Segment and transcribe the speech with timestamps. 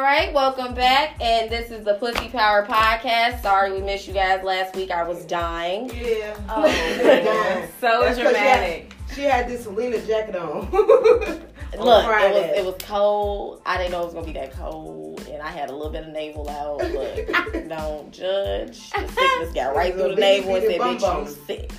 [0.00, 1.20] All right, welcome back.
[1.20, 3.42] And this is the Pussy Power Podcast.
[3.42, 4.90] Sorry we missed you guys last week.
[4.90, 5.90] I was dying.
[5.94, 6.34] Yeah.
[6.48, 6.62] Oh,
[7.02, 8.94] That's so she dramatic.
[8.94, 10.70] had- She had this Selena jacket on.
[10.72, 11.44] Look,
[11.74, 13.60] it was it was cold.
[13.66, 16.04] I didn't know it was gonna be that cold, and I had a little bit
[16.04, 16.78] of navel out.
[16.78, 18.90] Look, don't judge.
[18.92, 21.70] The sickness got right through the navel and said, "Bitch, you sick."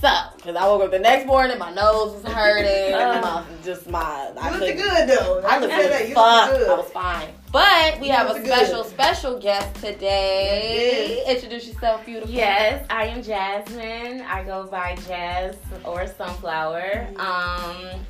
[0.00, 2.98] So, because I woke up the next morning, my nose was hurting, Uh.
[3.14, 4.32] my, mouth just my.
[4.36, 5.40] I looked good though.
[5.46, 6.50] I can looked say good You fuck.
[6.50, 7.28] I was fine.
[7.52, 8.90] But we have a special, good.
[8.92, 11.22] special guest today.
[11.28, 12.34] Introduce yourself, beautiful.
[12.34, 14.22] Yes, I am Jasmine.
[14.22, 17.08] I go by Jazz or Sonflower.
[17.18, 18.00] Um,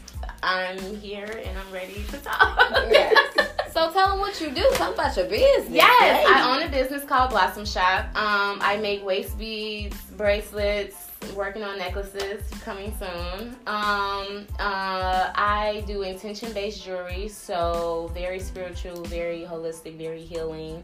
[0.45, 2.71] I'm here and I'm ready to talk.
[2.91, 3.19] Yes.
[3.73, 4.61] So tell them what you do.
[4.75, 5.71] Tell them about your business.
[5.71, 6.31] Yes, Hey.
[6.31, 8.05] I own a business called Blossom Shop.
[8.15, 13.57] Um, I make waist beads, bracelets, working on necklaces coming soon.
[13.67, 20.83] Um, uh, I do intention based jewelry, so very spiritual, very holistic, very healing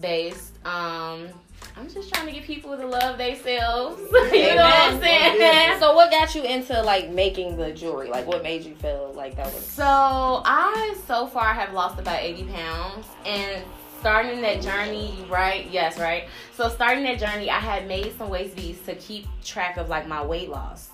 [0.00, 0.54] based.
[0.64, 1.28] Um,
[1.76, 4.00] I'm just trying to give people the love they selves.
[4.32, 5.78] you know what I'm saying?
[5.78, 8.08] So what got you into like making the jewelry?
[8.08, 12.20] Like what made you feel like that was So I so far have lost about
[12.20, 13.64] 80 pounds and
[14.00, 15.68] starting that journey, right?
[15.70, 16.28] Yes, right.
[16.54, 20.06] So starting that journey, I had made some waist beads to keep track of like
[20.06, 20.90] my weight loss.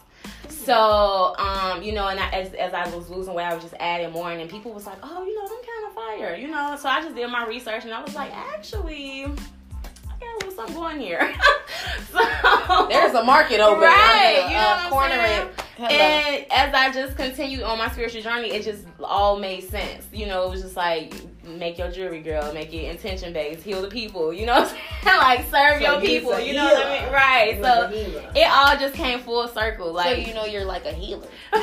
[0.49, 3.75] So, um, you know, and I, as, as I was losing weight, I was just
[3.79, 6.49] adding more, and then people was like, "Oh, you know, I'm kind of fire," you
[6.49, 6.77] know.
[6.81, 9.27] So I just did my research, and I was like, actually,
[10.35, 11.35] I got a little something going here.
[12.13, 14.49] so There's a market over Right, there.
[14.49, 15.49] you know uh, I'm corner saying?
[15.49, 15.61] it.
[15.77, 15.89] Hello.
[15.89, 20.07] And as I just continued on my spiritual journey, it just all made sense.
[20.13, 21.13] You know, it was just like
[21.45, 24.33] make your jewelry, girl, make it intention based, heal the people.
[24.33, 25.19] You know, what I'm saying?
[25.19, 26.39] like serve So your people.
[26.39, 27.13] You know what I mean?
[27.13, 27.55] Right.
[27.55, 29.87] He's So it all just came full circle.
[29.87, 31.27] so Like you know you're like a healer.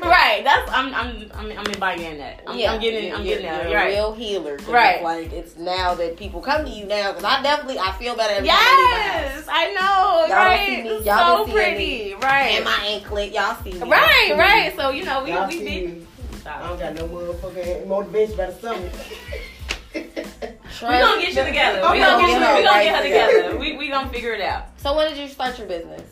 [0.00, 0.42] right.
[0.44, 2.42] That's I'm I'm I'm, I'm embodying that.
[2.46, 3.62] I'm, I'm getting I'm you're, getting there.
[3.62, 3.94] You're You're a right.
[3.94, 4.56] real healer.
[4.68, 4.94] Right.
[4.96, 8.16] It's like it's now that people come to you now because I definitely I feel
[8.16, 9.34] better every time I my house.
[9.36, 10.26] Yes, I know.
[10.26, 10.66] Y'all right.
[10.66, 11.04] see me.
[11.04, 12.14] Y'all so been seeing pretty.
[12.14, 12.54] Right.
[12.56, 13.80] And my anklet, y'all see me.
[13.90, 14.34] right.
[14.36, 14.72] Right.
[14.76, 16.06] So you know we Y'all we see be.
[16.46, 18.92] I don't got no motherfucking motivation by the stomach.
[20.82, 21.80] We gonna get you together.
[21.82, 23.32] I'm We gonna gonna get, get you, we her gonna get her together.
[23.42, 23.58] together.
[23.58, 24.66] We we gonna figure it out.
[24.78, 26.02] So when did you start your business?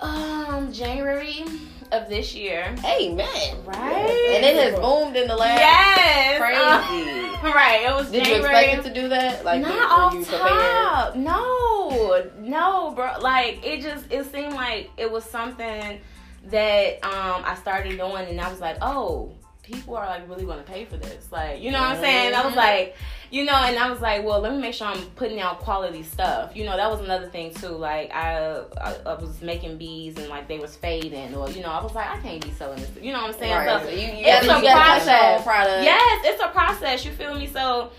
[0.00, 1.44] Um, January
[1.92, 2.74] of this year.
[2.82, 3.64] Hey man.
[3.64, 4.32] Right.
[4.34, 6.38] And it has boomed in the last Yes.
[6.40, 7.48] crazy.
[7.48, 7.86] uh, right.
[7.88, 9.44] It was Did you expect it to do that?
[9.44, 10.50] Like Not were off you prepared?
[10.50, 11.16] top.
[11.16, 13.18] No, no, bro.
[13.20, 16.00] Like it just it seemed like it was something
[16.44, 19.32] that um I started doing, and I was like, oh,
[19.62, 21.30] people are like really going to pay for this.
[21.32, 22.34] Like, you know what I'm saying?
[22.34, 22.56] I was Mhm.
[22.56, 22.96] like,
[23.30, 26.02] you know, and I was like, well, let me make sure I'm putting out quality
[26.02, 26.56] stuff.
[26.56, 27.68] You know, that was another thing too.
[27.68, 31.70] Like I I, I was making beads and like they was fading, or you know,
[31.70, 32.90] I was like, I can't be selling this.
[33.00, 33.54] You know what I'm saying?
[33.54, 33.82] Right.
[33.82, 35.42] So you, you it's a you gotta cut your own process.
[35.42, 35.84] product.
[35.84, 37.04] Yes, it's a process.
[37.04, 37.46] You feel me?
[37.46, 37.90] So,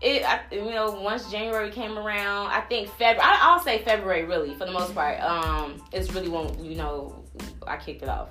[0.00, 3.20] it I, you know once January came around, I think February.
[3.22, 5.20] I'll say February really for the most part.
[5.20, 7.24] Um, it's really when you know
[7.66, 8.28] I kicked it off.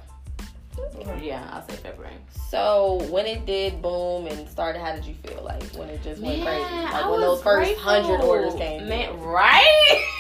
[1.22, 2.14] Yeah, I'll say February.
[2.50, 5.44] So when it did boom and started, how did you feel?
[5.44, 6.62] Like when it just went crazy?
[6.62, 7.84] Like I when was those first grateful.
[7.84, 8.88] hundred orders came.
[8.88, 9.26] Man, through.
[9.28, 10.10] right?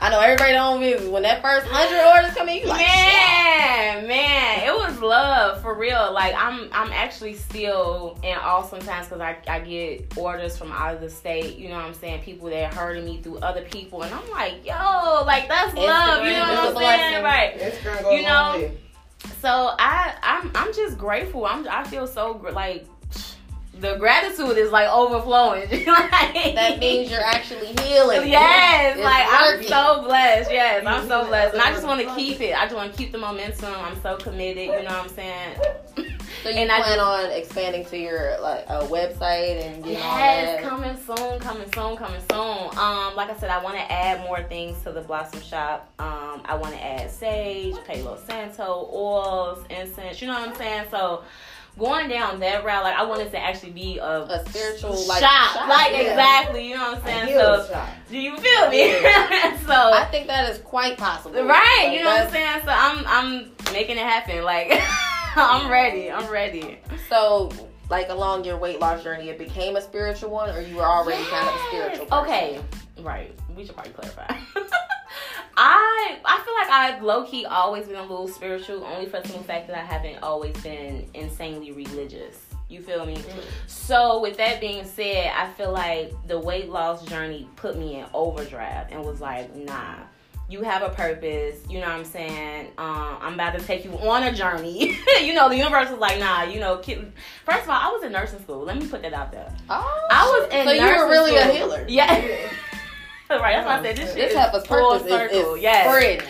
[0.00, 1.10] I know everybody don't business.
[1.10, 2.88] When that first hundred orders come in, you like, shit.
[2.88, 6.12] man, man, it was love for real.
[6.12, 10.94] Like I'm, I'm actually still in awe sometimes because I, I get orders from out
[10.94, 11.56] of the state.
[11.58, 12.22] You know what I'm saying?
[12.22, 16.24] People that heard of me through other people, and I'm like, yo, like that's love.
[16.24, 17.24] You know what I'm saying?
[17.24, 17.58] Right.
[17.58, 18.70] Instagram goes You know, on there.
[19.40, 21.46] So I, I'm, I'm just grateful.
[21.46, 22.86] I'm, I feel so like
[23.80, 25.70] the gratitude is like overflowing.
[25.70, 28.28] like, that means you're actually healing.
[28.28, 30.50] Yes, It's like I'm so blessed.
[30.50, 32.54] Yes, I'm so blessed, and I just want to keep it.
[32.56, 33.74] I just want to keep the momentum.
[33.74, 34.66] I'm so committed.
[34.66, 35.56] You know what I'm saying?
[36.48, 39.98] So you And I plan just- on expanding to your like a website and getting
[39.98, 42.78] Yes, coming soon, coming soon, coming soon.
[42.78, 45.92] Um, like I said, I want to add more things to the Blossom Shop.
[45.98, 50.22] Um, I want to add sage, Palo Santo, oils, incense.
[50.22, 50.86] You know what I'm saying?
[50.90, 51.22] So
[51.78, 55.52] going down that route, like I wanted to actually be a, a spiritual like shop.
[55.52, 55.98] shop, like yeah.
[55.98, 56.66] exactly.
[56.66, 57.38] You know what I'm saying?
[57.38, 57.88] So shop.
[58.10, 58.90] do you feel me?
[59.66, 61.44] so I think that is quite possible.
[61.44, 62.60] Right, Like, you know what I'm saying?
[62.64, 64.42] So I'm I'm making it happen.
[64.44, 64.80] Like
[65.36, 66.10] I'm ready.
[66.10, 66.78] I'm ready.
[67.08, 67.50] So,
[67.90, 71.24] like along your weight loss journey, it became a spiritual one, or you were already
[71.24, 72.06] kind of a spiritual.
[72.06, 72.24] Person?
[72.24, 72.60] Okay.
[73.00, 73.34] Right.
[73.56, 74.36] We should probably clarify.
[75.56, 79.28] I I feel like I've low key always been a little spiritual, only for the
[79.28, 82.36] simple fact that I haven't always been insanely religious.
[82.68, 83.16] You feel me?
[83.16, 83.42] Mm.
[83.66, 88.06] So with that being said, I feel like the weight loss journey put me in
[88.12, 89.94] overdrive and was like, nah,
[90.48, 91.56] you have a purpose.
[91.68, 92.68] You know what I'm saying?
[92.78, 94.98] Um, I'm about to take you on a journey.
[95.22, 97.12] you know, the universe was like, nah, you know, kid.
[97.44, 98.64] First of all, I was in nursing school.
[98.64, 99.52] Let me put that out there.
[99.68, 101.54] Oh, I was in so you were really a school.
[101.54, 101.84] healer.
[101.88, 102.14] Yeah.
[103.30, 105.54] right, that's why I said this shit This is type of purpose is, circle.
[105.54, 105.86] is yes.
[105.86, 106.26] spreading.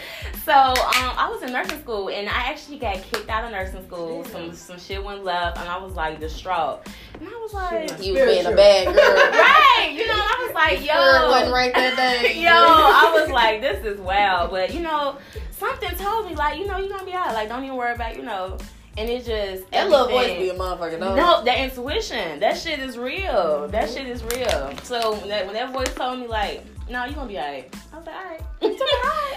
[0.49, 3.85] So um, I was in nursing school, and I actually got kicked out of nursing
[3.87, 4.25] school.
[4.25, 6.87] Some some shit went left, and I was like distraught.
[7.21, 8.95] And I was like, You was being a bad girl.
[8.97, 12.41] right, you know, I was like, Spirit wasn't yo, right that day.
[12.43, 15.19] yo, I was like, this is wild, but you know,
[15.51, 17.35] something told me like, you know, you're gonna be alright.
[17.35, 18.57] Like, don't even worry about, you know.
[18.97, 20.99] And it just That little voice everything- be a motherfucker.
[20.99, 23.69] No, no, that intuition, that shit is real.
[23.69, 24.73] That shit is real.
[24.83, 27.75] So when that, when that voice told me like, no, you gonna be alright.
[27.93, 28.43] I was like, alright.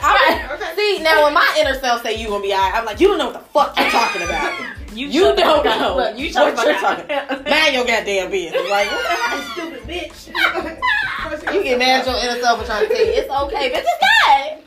[0.03, 0.75] I- Okay.
[0.75, 3.17] See, now when my inner self say you gonna be alright, I'm like, you don't
[3.17, 4.59] know what the fuck you're talking about.
[4.93, 7.07] You, You don't know Look, you what you're talking.
[7.49, 8.69] Mind your goddamn business.
[8.69, 9.53] Like, what the hell?
[9.53, 11.53] Stupid bitch.
[11.55, 13.85] You get mad at your inner self for trying to tell you it's okay, bitch.
[13.85, 14.63] It's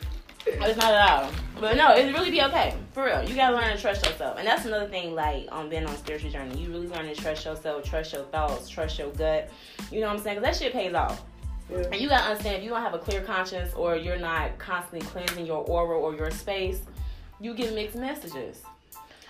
[0.47, 0.63] good.
[0.67, 1.31] It's not at all.
[1.61, 2.73] But no, it really be okay.
[2.93, 3.21] For real.
[3.23, 4.39] You gotta learn to trust yourself.
[4.39, 6.59] And that's another thing, like, on being on a spiritual journey.
[6.59, 9.51] You really learn to trust yourself, trust your thoughts, trust your gut.
[9.91, 10.39] You know what I'm saying?
[10.39, 11.21] Because that shit pays off.
[11.69, 11.77] Yeah.
[11.91, 15.07] And you gotta understand if you don't have a clear conscience or you're not constantly
[15.07, 16.81] cleansing your aura or your space,
[17.39, 18.61] you get mixed messages.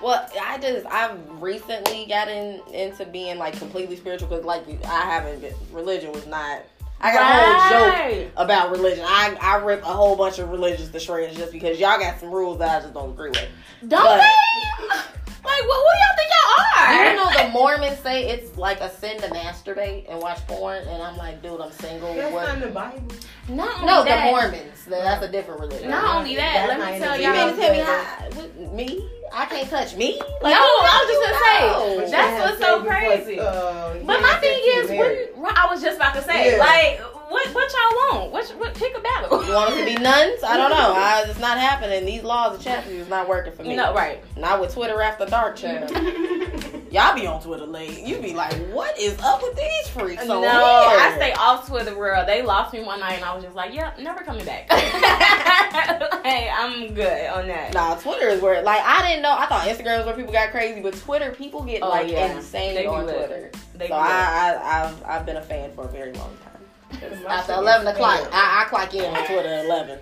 [0.02, 5.42] Well, I just I've recently gotten into being like completely spiritual because like I haven't
[5.42, 6.64] been religion was not.
[7.00, 9.06] I got a whole joke about religion.
[9.08, 12.32] I I rip a whole bunch of religions to shreds just because y'all got some
[12.32, 13.48] rules that I just don't agree with.
[13.88, 15.08] Don't But-?
[15.46, 17.06] Like, what, who do y'all think y'all are?
[17.06, 21.02] You know the Mormons say it's like a sin to masturbate and watch porn, and
[21.02, 22.14] I'm like, dude, I'm single.
[22.14, 22.46] That's What?
[22.48, 23.04] not in the Bible.
[23.50, 24.86] Not only No, the Mormons.
[24.88, 25.90] That's a different religion.
[25.90, 27.46] Not only that, That's let me tell You the y'all.
[27.48, 29.10] mean to tell me how, me?
[29.34, 30.18] I can't touch me?
[30.20, 31.60] no, I was just gonna say.
[31.68, 32.12] No.
[32.12, 33.40] That's what's so sex before, crazy.
[33.40, 36.58] uh, But my thing is, get when, I was just about to say, Yeah.
[36.60, 37.00] like,
[37.30, 38.32] what what y'all want?
[38.32, 39.44] What, what pick a battle?
[39.46, 40.44] You want us to be nuns?
[40.44, 40.94] I don't know.
[40.96, 42.06] I, it's not happening.
[42.06, 43.76] These laws of chastity is not working for me.
[43.76, 44.24] No, right.
[44.38, 45.90] Not with Twitter after dark, child.
[46.92, 48.00] Y'all be on Twitter late.
[48.02, 50.26] You be like, what is up with these freaks?
[50.26, 50.52] no, on here?
[51.00, 52.26] I stay off Twitter, girl.
[52.26, 54.72] They lost me one night, and I was just like, "Yep, never coming back."
[56.24, 57.74] hey, I'm good on that.
[57.74, 59.36] Nah, Twitter is where like I didn't know.
[59.38, 62.36] I thought Instagram was where people got crazy, but Twitter people get Oh, like yeah.
[62.36, 63.16] insane They be on lit.
[63.18, 63.52] Twitter.
[63.76, 64.08] They so I,
[64.54, 67.02] I, I've I've been a fan for a very long time.
[67.28, 68.30] After eleven o'clock.
[68.32, 70.00] I, I clock in on Twitter at eleven.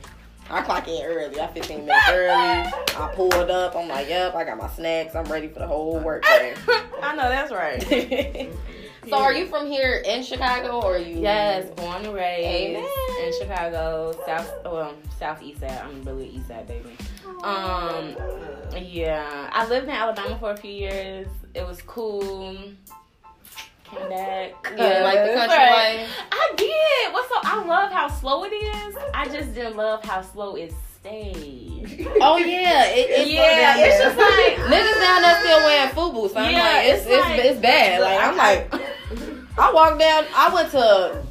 [0.50, 1.40] I clock in early.
[1.40, 2.32] I fifteen minutes early.
[2.32, 3.76] I pulled up.
[3.76, 5.16] I'm like, yep, I got my snacks.
[5.16, 6.54] I'm ready for the whole work day.
[7.02, 7.82] I know that's right.
[9.10, 12.90] so are you from here in Chicago or are you Yes, born and raised Amen.
[13.26, 15.82] in Chicago, south well, southeast side.
[15.84, 16.96] I'm really east side baby.
[17.44, 18.16] Um,
[18.78, 21.28] yeah, I lived in Alabama for a few years.
[21.54, 22.58] It was cool.
[23.98, 24.74] Came back.
[24.78, 25.98] Yeah, like the country Right.
[26.00, 26.10] life?
[26.32, 27.14] I did.
[27.14, 27.46] What's up?
[27.46, 28.96] I love how slow it is.
[29.14, 32.08] I just didn't love how slow it stayed.
[32.22, 34.04] Oh yeah, it, it's yeah, it's there.
[34.04, 37.26] just like Niggas down there still wearing FUBU, so I'm Yeah, like, it's, it's it's,
[37.26, 38.02] like- it's bad.
[38.02, 38.74] Like I'm like,
[39.60, 40.26] I walked down.
[40.36, 41.24] I went to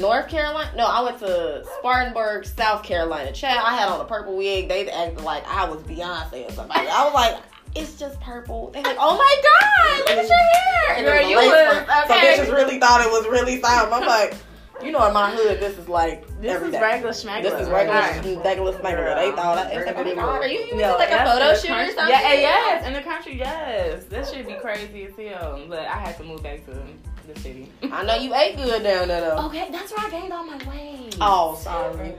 [0.00, 0.72] North Carolina.
[0.76, 3.30] No, I went to Spartanburg, South Carolina.
[3.32, 4.68] Chad, I had on a purple wig.
[4.68, 6.88] They acted like I was Beyonce or somebody.
[6.88, 7.38] I was like,
[7.74, 8.70] it's just purple.
[8.70, 10.96] They're like, oh my god, look at your hair.
[10.96, 12.36] And Girl, you was- okay.
[12.36, 13.92] So bitches really thought it was really something.
[13.92, 14.34] I'm like,
[14.82, 16.80] you know, in my hood, this is like this is day.
[16.80, 17.42] regular schmegler.
[17.42, 18.16] This is regular, Right.
[18.16, 18.42] regular.
[18.42, 21.54] They thought I, it's like, oh my god, are you, you No, like a photo
[21.54, 22.08] shoot or something?
[22.08, 24.04] Yeah, eh, yes, in the country, yes.
[24.06, 25.60] That should be crazy as hell.
[25.68, 26.76] But I had to move back to
[27.32, 27.70] the city.
[27.92, 29.46] I know you ate good down there though.
[29.46, 31.16] Okay, that's where I gained all my weight.
[31.20, 32.14] Oh, sorry.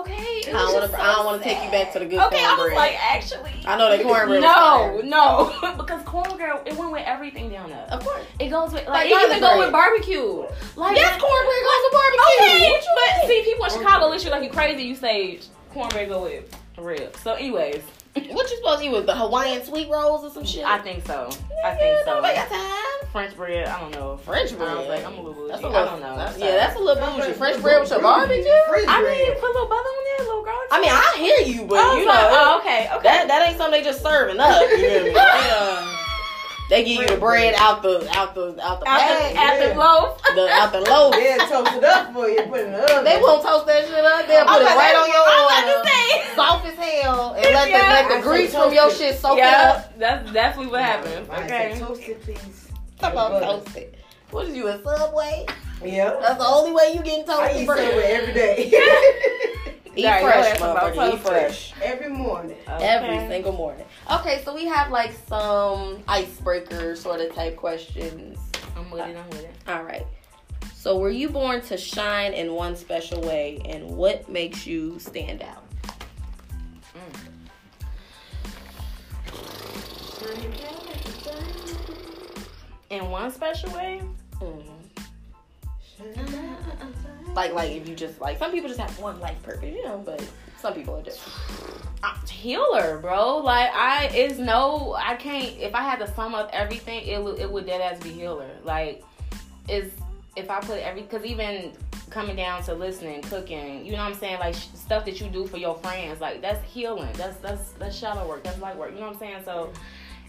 [0.00, 0.42] Okay.
[0.48, 0.96] I don't want to.
[0.96, 2.96] so I don't want to take you back to the good Okay, I was like,
[3.00, 3.52] actually.
[3.66, 4.40] I know that cornbread.
[4.40, 7.86] No, no, because cornbread it went with everything down there.
[7.90, 8.24] of course.
[8.38, 10.46] It goes with Like like, it even go with barbecue.
[10.76, 12.44] Like Yes, cornbread goes with barbecue.
[12.44, 14.82] Okay, but see, people in Chicago look you like you crazy.
[14.84, 15.40] You say
[15.72, 17.20] cornbread go with ribs.
[17.20, 17.82] So, anyways,
[18.32, 20.64] What you supposed to eat with the Hawaiian sweet rolls or some shit?
[20.64, 21.30] I think so.
[21.64, 22.14] I think so.
[22.16, 23.08] Nobody got time.
[23.12, 24.16] French bread, I don't know.
[24.18, 24.76] French I bread.
[24.76, 25.52] was like, I'm a little bougie.
[25.52, 26.16] That's a I little, don't know.
[26.16, 27.32] that's- yeah, that's a little bougie.
[27.34, 28.44] French bread with your barbecue.
[28.68, 29.16] French I bread.
[29.16, 30.68] mean, put a little butter on there, a little garlic.
[30.72, 33.02] I mean, I hear you, but I you was know like, oh, okay, okay.
[33.04, 34.60] that that ain't something they just serving up.
[34.70, 35.10] You hear me?
[35.16, 35.88] They, uh,
[36.70, 39.58] they give you the bread out the out the out the out bag, the, out
[39.60, 40.22] the loaf.
[40.32, 41.12] the out the loaf.
[41.12, 43.04] They'll toast it up for you, put it in the oven.
[43.04, 44.24] They won't toast that shit up.
[44.24, 46.08] They'll put I'm it like, right on your I'm about to say.
[46.34, 49.44] Soft as hell and let the, let the grease say from your shit soak it
[49.44, 49.92] up.
[49.92, 51.26] Yeah, that's definitely what happened.
[51.30, 51.74] I Okay.
[51.74, 52.68] said, toast it, please.
[52.98, 53.46] Talk about Butter.
[53.46, 53.96] toasted.
[54.30, 55.46] What is you a Subway?
[55.84, 56.16] Yeah.
[56.20, 57.44] That's the only way you getting toasted.
[57.44, 57.88] I toasted eat.
[57.90, 58.72] Subway every day.
[59.94, 61.12] Eat Sorry, fresh, your motherfucker.
[61.14, 61.74] Eat fresh.
[61.82, 62.56] every morning.
[62.66, 63.84] Every single morning.
[64.10, 68.38] Okay, so we have like some icebreaker sort of type questions.
[68.74, 69.14] I'm with it.
[69.18, 69.54] I'm with it.
[69.68, 70.06] All right.
[70.74, 75.42] So, were you born to shine in one special way, and what makes you stand
[75.42, 75.62] out?
[82.92, 84.02] In one special way,
[86.02, 87.34] Mm-hmm.
[87.34, 90.02] Like, like if you just like some people just have one life purpose, you know,
[90.04, 90.22] but
[90.58, 91.82] some people are different.
[92.02, 93.38] I'm healer, bro.
[93.38, 95.56] Like I is no, I can't.
[95.58, 98.50] If I had to sum up everything, it would it would dead ass be healer.
[98.64, 99.02] Like
[99.68, 99.92] is
[100.36, 101.72] if I put every because even
[102.10, 105.28] coming down to listening, cooking, you know what I'm saying, like sh- stuff that you
[105.28, 107.12] do for your friends, like that's healing.
[107.14, 108.44] That's that's that's shallow work.
[108.44, 108.90] That's light work.
[108.92, 109.42] You know what I'm saying?
[109.44, 109.72] So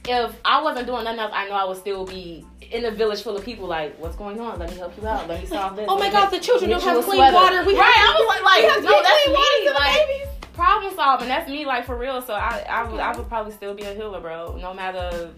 [0.07, 3.22] if I wasn't doing nothing else, I know I would still be in a village
[3.22, 3.67] full of people.
[3.67, 4.60] Like, what's going on?
[4.60, 5.27] Let me help you out.
[5.27, 5.86] Let me solve this.
[5.88, 7.36] Oh my God, the children don't have clean sweater.
[7.36, 7.63] water.
[7.63, 7.93] We have right?
[7.93, 9.69] to- I was like, like have no, that's me.
[9.74, 10.27] Like babies.
[10.53, 11.27] problem solving.
[11.27, 12.22] That's me, like for real.
[12.22, 14.57] So I, I would, I would probably still be a healer, bro.
[14.57, 15.29] No matter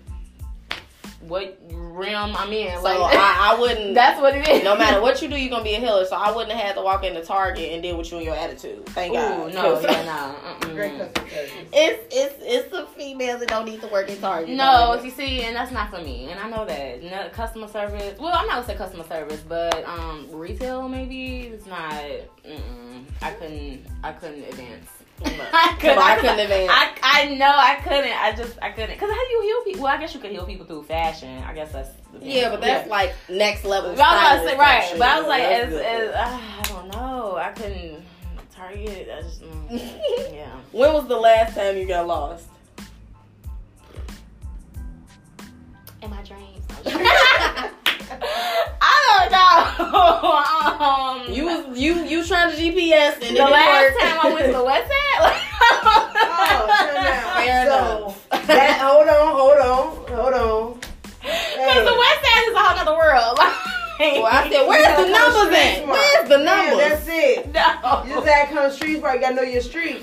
[1.28, 2.76] what realm I'm in.
[2.78, 3.94] So Like I, I wouldn't.
[3.96, 4.64] that's what it is.
[4.64, 6.06] no matter what you do, you're gonna be a healer.
[6.06, 8.36] So I wouldn't have had to walk into Target and deal with you and your
[8.36, 8.86] attitude.
[8.88, 9.54] Thank Ooh, God.
[9.54, 10.04] no, 'Cause yeah,
[10.62, 10.70] no.
[10.74, 11.14] Great Mm-mm.
[11.14, 11.52] customer service.
[11.74, 14.50] It's it's it's the females that don't need to work in Target.
[14.56, 17.02] No, you see, and that's not for me, and I know that.
[17.04, 18.20] No, customer service.
[18.20, 21.94] Well, I'm not gonna say customer service, but um, retail maybe it's not.
[22.46, 23.06] Mm-mm.
[23.22, 23.86] I couldn't.
[24.04, 24.88] I couldn't advance.
[25.24, 26.72] I Come on, I couldn't advance.
[26.74, 28.12] I, I know I couldn't.
[28.12, 28.98] I just I couldn't.
[29.00, 29.84] Cause how do you heal people?
[29.84, 31.42] Well, I guess you could heal people through fashion.
[31.44, 31.90] I guess that's.
[32.22, 33.92] Yeah, but that's like next level.
[33.96, 35.86] But I was say right, but I was like, That's as, good.
[35.86, 38.06] as, uh, I don't know, I couldn't
[38.52, 39.10] target.
[39.14, 39.70] I just, mm,
[40.34, 40.50] yeah.
[40.72, 42.48] when was the last time you got lost?
[46.02, 46.66] In my dreams.
[49.78, 54.02] Don't um, You was you you trying to GPS and the last work.
[54.02, 55.42] time I went to the West Side.
[56.38, 57.38] Oh, out.
[57.38, 58.16] Fair so.
[58.48, 60.80] That, hold on, hold on, hold on.
[61.22, 63.40] Because the West Side is a whole other world.
[63.98, 65.88] Well, I said, where's the numbers at?
[65.88, 67.48] Where's the Yeah, that's it.
[67.54, 68.04] no.
[68.06, 69.16] You just gotta come street right.
[69.16, 70.02] You gotta know your street.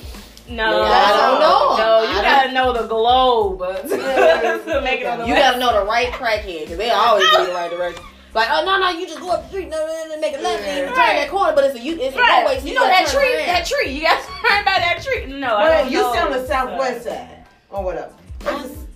[0.48, 1.76] No, Yeah, I don't know.
[1.76, 4.56] No, you I gotta know the globe Yeah.
[4.64, 7.44] to make it on the You gotta know the right crackhead because they always be
[7.44, 8.02] the right direction.
[8.34, 10.40] Like, oh no, no, you just go up the street, no, no, no, make a
[10.40, 11.16] left, and turn Right.
[11.16, 12.44] that corner, but it's a you, it's a Right.
[12.44, 12.60] one way.
[12.66, 13.90] You know that tree, that tree.
[13.92, 15.26] You got to learn about that tree.
[15.26, 16.12] No, I don't you know.
[16.14, 18.12] sit on the southwest side or whatever.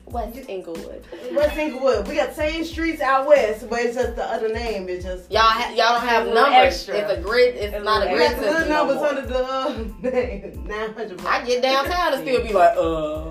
[0.06, 1.04] West Englewood.
[1.32, 2.06] West Englewood.
[2.08, 4.88] We got same streets out west, but it's just the other name.
[4.88, 6.74] It's just Y'all, ha- y'all don't have It's a little numbers.
[6.74, 6.94] extra.
[6.96, 7.54] It's a grid.
[7.56, 8.44] It's It's not a grid system.
[8.54, 9.06] good no numbers more.
[9.08, 9.68] under the uh,
[10.78, 11.26] nine hundred.
[11.26, 13.24] I get downtown and still be like, uh.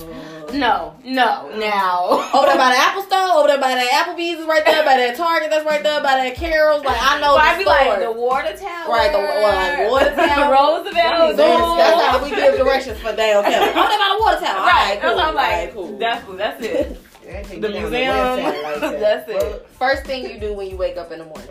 [0.53, 2.29] No, no, now.
[2.33, 4.97] Over there by the Apple Store, over there by that Applebee's is right there, by
[4.97, 6.83] that Target that's right there, by that Carol's.
[6.83, 8.89] Like I know But I the be like the water tower.
[8.91, 10.51] Right, the- or like water tower.
[10.53, 11.37] Roosevelt.
[11.37, 13.53] That's, that's how we give directions for downtown.
[13.77, 14.57] Over there by the water tower.
[14.59, 15.17] All Right, right, cool.
[15.17, 15.51] that's what I'm like.
[15.53, 15.97] Alright, cool.
[15.97, 17.01] That's that's it.
[17.49, 18.99] The The museum.
[18.99, 19.67] That's it.
[19.79, 21.49] First thing you do when you wake up in the morning.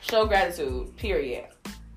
[0.00, 0.96] Show gratitude.
[0.96, 1.46] Period.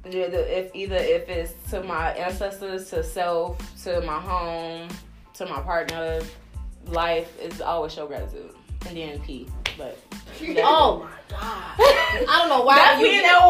[0.10, 4.88] Yeah, If either if it's to my ancestors, to self, to my home,
[5.38, 6.22] to my partner,
[6.88, 8.53] life, is always show gratitude,
[8.88, 9.48] and then P.
[9.77, 9.98] But
[10.41, 11.75] Oh my god!
[11.79, 13.48] I don't know why That's you me in get, that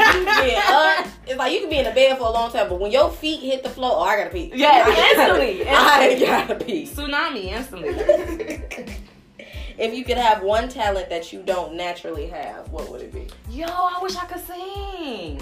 [0.00, 1.06] when you get up.
[1.26, 3.10] It's like you can be in the bed for a long time, but when your
[3.10, 4.52] feet hit the floor, oh, I gotta pee.
[4.54, 5.68] Yeah, instantly.
[5.68, 6.86] I gotta pee.
[6.86, 8.96] tsunami instantly.
[9.78, 13.28] If you could have one talent that you don't naturally have, what would it be?
[13.48, 15.40] Yo, I wish I could sing.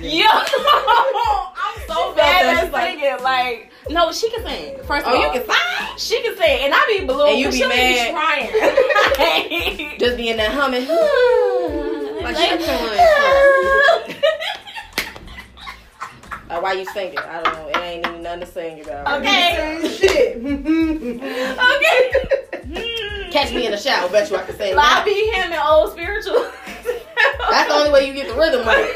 [0.00, 3.16] Yo, I'm so bad at she's like- singing.
[3.24, 4.76] Like, no, she can sing.
[4.84, 5.32] First of Oh, all, you oh.
[5.32, 5.98] can sing.
[5.98, 7.26] She can sing, and I be blue.
[7.26, 8.06] And you be she'll mad.
[8.06, 9.98] be crying.
[9.98, 10.86] Just be in there humming.
[10.86, 12.80] like, Like- shut
[14.08, 14.16] Like,
[16.48, 17.18] uh, why you singing?
[17.18, 17.68] I don't know.
[17.68, 19.20] It ain't even nothing to sing about.
[19.20, 19.96] Okay.
[19.98, 20.36] Shit.
[21.58, 22.45] okay.
[23.36, 24.08] Catch me in the shower.
[24.08, 24.74] Bet you I can sing.
[24.74, 25.04] Like, I that.
[25.04, 26.50] be him in old spiritual.
[27.50, 28.90] That's the only way you get the rhythm right.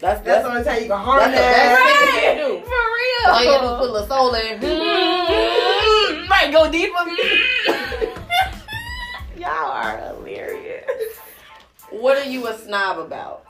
[0.00, 1.78] That's That's that's, the only time you can that's harm the best that.
[1.80, 2.60] thing you can do.
[2.66, 3.32] For real.
[3.32, 4.60] All you gotta do is put a little soul in.
[4.60, 7.04] Mm, Might go deeper.
[9.40, 10.84] Y'all are hilarious.
[11.90, 13.46] What are you a snob about?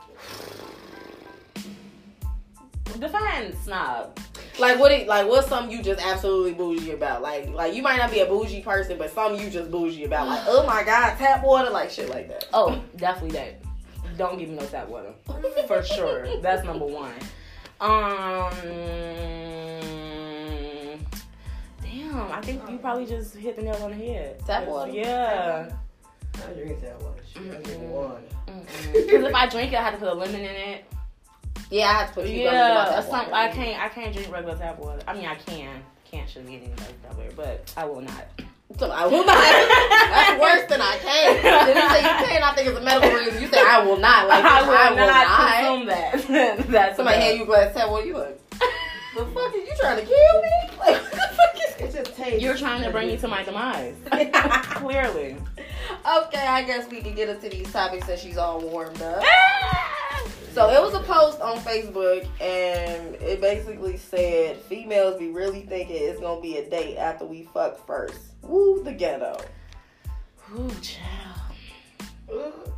[2.99, 4.17] Define snob.
[4.59, 4.91] Like what?
[4.91, 7.21] It, like what's something you just absolutely bougie about?
[7.21, 10.27] Like like you might not be a bougie person, but something you just bougie about.
[10.27, 12.47] Like oh my god, tap water, like shit like that.
[12.53, 13.61] Oh, definitely that.
[14.17, 15.13] Don't give me no tap water.
[15.67, 16.27] For sure.
[16.41, 17.13] That's number one.
[17.79, 18.51] Um
[21.81, 24.45] Damn, I think you probably just hit the nail on the head.
[24.45, 24.91] Tap water?
[24.91, 25.71] Yeah.
[26.35, 27.21] I drink that water.
[27.33, 28.21] Shit, I drink water.
[28.93, 30.85] Because if I drink it, I have to put a lemon in it.
[31.69, 33.81] Yeah, I have to put you Yeah, yeah, or some, I can't.
[33.81, 35.01] I can't drink regular tap water.
[35.07, 35.83] I mean, I can.
[36.09, 38.27] Can't should be anything like that, but I will not.
[38.77, 39.37] So I will not.
[39.37, 41.43] That's worse than I can.
[41.43, 42.43] Then you say you can.
[42.43, 43.41] I think it's a medical reason.
[43.41, 44.27] You say I will not.
[44.27, 45.59] Like I will, I will, will, not, not.
[45.59, 46.67] consume that.
[46.69, 47.23] That's Somebody bad.
[47.23, 47.89] hand you a glass of tap.
[47.89, 48.39] What you like?
[49.15, 50.49] The fuck is you trying to kill me?
[50.79, 51.95] Like what the fuck is?
[51.95, 52.41] It just tastes.
[52.41, 53.95] You're trying to bring me to my demise.
[54.75, 55.35] Clearly.
[56.05, 59.21] Okay, I guess we can get into these topics since she's all warmed up.
[59.23, 59.58] Ah!
[60.53, 65.97] So it was a post on Facebook, and it basically said females be really thinking
[65.99, 68.19] it's gonna be a date after we fuck first.
[68.41, 69.39] Woo, the ghetto.
[70.57, 71.55] Ooh, child.
[72.31, 72.71] Ugh.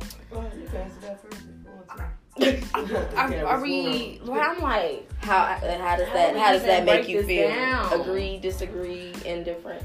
[0.30, 3.16] Go you can answer that first if you want to.
[3.16, 4.20] Are, are we?
[4.24, 7.48] Well, I'm like, How how does that do we how does that make you feel?
[7.48, 8.00] down?
[8.00, 9.82] Agree, disagree, indifferent.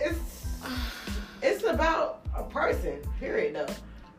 [0.00, 0.46] It's
[1.40, 2.98] it's about a person.
[3.18, 3.54] Period.
[3.54, 3.74] Though.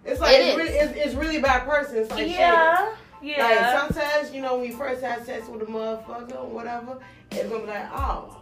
[0.06, 1.98] It's like It it's, really, it's, it's really about a person.
[1.98, 2.90] It's like yeah,
[3.22, 3.38] shit.
[3.38, 3.44] yeah.
[3.48, 7.00] Like sometimes, you know, when you first have sex with a motherfucker or whatever,
[7.32, 8.38] it's gonna be like, oh,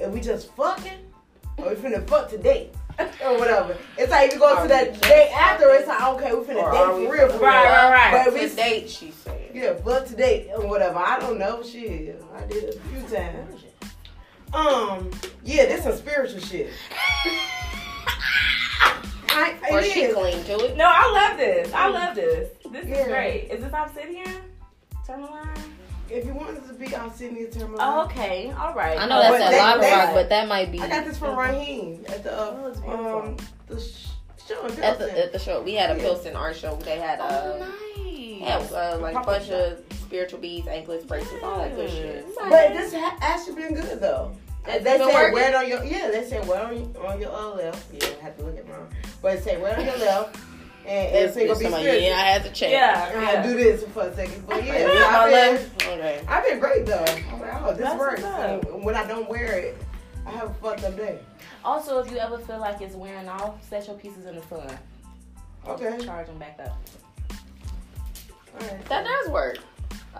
[0.00, 0.98] and we just fucking,
[1.58, 2.70] or we finna fuck today.
[3.24, 3.76] or whatever.
[3.96, 6.40] It's like if you go Are to that just day after, it's like, okay, we
[6.44, 7.72] finna date for real, for Right, real.
[7.72, 8.24] right, right.
[8.24, 9.50] But we It's date, she said.
[9.54, 10.98] Yeah, but today or whatever.
[10.98, 11.62] I don't know.
[11.62, 13.64] Shit, I did it a few times.
[14.52, 15.10] Um,
[15.44, 16.70] yeah, this some spiritual shit.
[19.38, 20.14] I, Or it she is.
[20.14, 20.76] clean to it.
[20.76, 21.72] No, I love this.
[21.72, 22.48] I love this.
[22.72, 22.96] This Yeah.
[22.96, 23.48] is great.
[23.50, 24.42] Is this obsidian?
[25.06, 25.48] Tourmaline?
[26.10, 28.50] If you wanted to be obsidian Sydney Terminal, Oh, okay.
[28.58, 28.98] All right.
[28.98, 31.18] I know that's But a they- lava rock, but that might be I got this
[31.18, 33.78] from Raheem at the uh, Oh, um the
[34.46, 35.14] show in at Pilsen.
[35.16, 35.60] the at the show.
[35.62, 36.02] We had a Yeah.
[36.02, 36.76] Pilsen art show.
[36.76, 38.40] They had Oh, uh, nice.
[38.40, 39.54] yeah, uh, like a bunch shop.
[39.54, 42.26] of spiritual beads, anklets, bracelets, all that good shit.
[42.48, 44.32] But this ha- actually been good though.
[44.68, 45.34] Has they it been said working?
[45.34, 46.10] wear it on your yeah.
[46.10, 47.92] They said wear it on, on your uh, left.
[47.94, 48.76] Yeah, I have to look at mine.
[49.22, 50.36] But it say wear it on your left,
[50.86, 52.08] and, and It's, it's gonna be somebody, spiritual.
[52.08, 52.70] yeah, I had to check.
[52.70, 53.12] Yeah.
[53.16, 55.88] I had to do this for a second, but yeah, I've been.
[55.98, 56.24] Okay.
[56.28, 57.04] I've been great though.
[57.04, 58.22] I'm like, oh, this That's works.
[58.22, 58.34] what's
[58.64, 58.72] up.
[58.74, 59.76] And when I don't wear it,
[60.26, 61.18] I have a fucked up day.
[61.64, 64.78] Also, if you ever feel like it's wearing off, set your pieces in the sun.
[65.66, 66.78] Okay, Charge them back up.
[68.60, 68.84] all right.
[68.86, 69.58] That does work.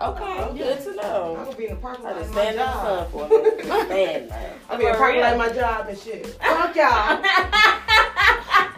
[0.01, 0.57] Okay, Okay.
[0.57, 1.35] good to know.
[1.37, 2.19] I'm gonna be in the parking I lot.
[2.19, 3.11] just of my stand in the job.
[3.11, 3.67] for a minute.
[3.89, 4.53] Man, man.
[4.69, 6.25] I'll be in the parking lot my job and shit.
[6.27, 7.21] Fuck y'all.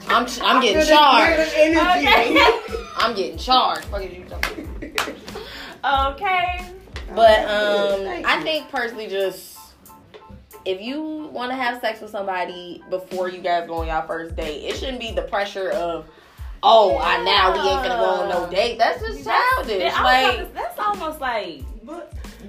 [0.07, 1.51] I'm I'm getting I feel this charged.
[1.53, 2.83] Okay.
[2.97, 3.85] I'm getting charged.
[3.85, 4.95] Fuck you talking?
[5.85, 6.65] okay.
[7.15, 9.59] But um, I think personally, just
[10.65, 14.35] if you want to have sex with somebody before you guys go on your first
[14.35, 16.07] date, it shouldn't be the pressure of,
[16.63, 18.77] oh, I now we ain't gonna go on no date.
[18.77, 19.79] That's just childish.
[19.79, 21.61] That's, Like that's almost like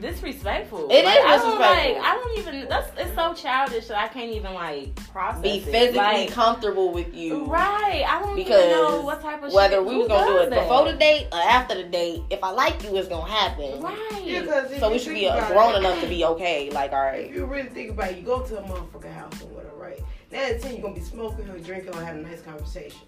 [0.00, 0.88] disrespectful.
[0.90, 1.94] It like, is I don't, disrespectful.
[1.94, 2.68] like, I don't even.
[2.68, 5.42] That's it's so childish that I can't even like process.
[5.42, 5.64] be it.
[5.64, 7.44] physically Like, comfortable with you.
[7.44, 8.04] Right.
[8.06, 10.38] I don't Because even know what type of Whether shit, we who was gonna do
[10.38, 10.62] it that?
[10.62, 13.80] before the date or after the date, if I like you, it's gonna happen.
[13.80, 14.22] Right.
[14.24, 16.70] yeah, because if So we should be uh, grown it, enough to be okay.
[16.70, 17.26] Like, all right.
[17.30, 20.00] If you really think about it, you go to a motherfucking house or whatever, right?
[20.32, 23.00] Now at 10, you're gonna be smoking or drinking or having a nice conversation.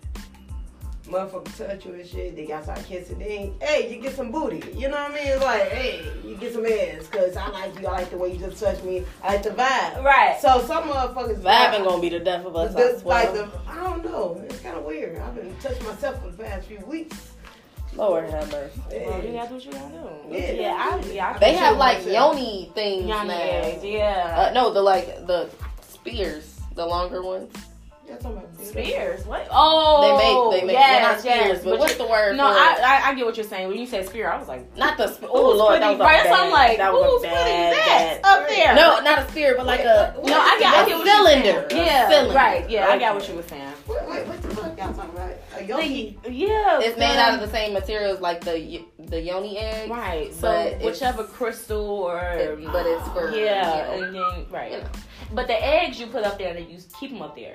[1.07, 3.19] Motherfucker touch you and shit, they got start kissing.
[3.19, 4.63] Then, hey, you get some booty.
[4.75, 5.27] You know what I mean?
[5.27, 7.87] It's like, hey, you get some ass, because I like you.
[7.87, 9.05] I like the way you just touch me.
[9.23, 10.03] I like the vibe.
[10.03, 10.39] Right.
[10.41, 12.75] So some motherfuckers vibe ain't gonna be the death of us.
[12.75, 13.25] I This, swear.
[13.25, 14.43] like the, I don't know.
[14.49, 15.19] It's kind of weird.
[15.19, 17.33] I've been touching myself for the past few weeks.
[17.95, 18.81] Lord have mercy.
[18.91, 20.35] Well, you gotta do what you gotta do.
[20.35, 20.51] Yeah.
[20.53, 20.91] Yeah.
[20.91, 21.33] I, yeah.
[21.37, 22.35] I They have like myself.
[22.35, 23.39] yoni things Yoni now.
[23.39, 23.85] eggs.
[23.85, 24.49] Yeah.
[24.49, 25.49] Uh, no, the like the
[25.83, 27.55] spears, the longer ones.
[28.07, 28.61] Y'all talking about?
[28.65, 29.25] Spears.
[29.27, 29.49] What?
[29.51, 30.51] Oh.
[30.53, 31.65] they make they make oh, yes, well, not spears, yes.
[31.65, 32.37] but what's you- the word?
[32.37, 33.01] No, for I.
[33.05, 33.69] I I get what you're saying.
[33.69, 35.09] When you said spear, I was like, not the.
[35.09, 36.25] Sp- oh Lord, that putting- was a right?
[36.25, 36.37] bad.
[36.37, 38.43] So I'm like, that was who's a putting bad, that bad.
[38.43, 38.75] up there?
[38.75, 40.15] No, not a spear, but like a.
[40.19, 41.67] Wait, No, I get, I a get what you're cylinder.
[41.71, 41.83] saying.
[41.83, 42.35] a Yeah, cylinder.
[42.35, 42.71] right.
[42.71, 43.73] Yeah, I got what you were saying.
[43.87, 45.31] Wait, wait, what the fuck y'all talking about?
[45.57, 46.19] A yogi?
[46.29, 49.91] Yeah, It's made out of the same materials like the the yoni egg.
[49.91, 50.33] right.
[50.35, 54.73] So whichever crystal or It- but it's for yeah, you know, and then right.
[54.73, 54.85] you know.
[55.33, 57.55] But the eggs you put up there, and you keep them up there.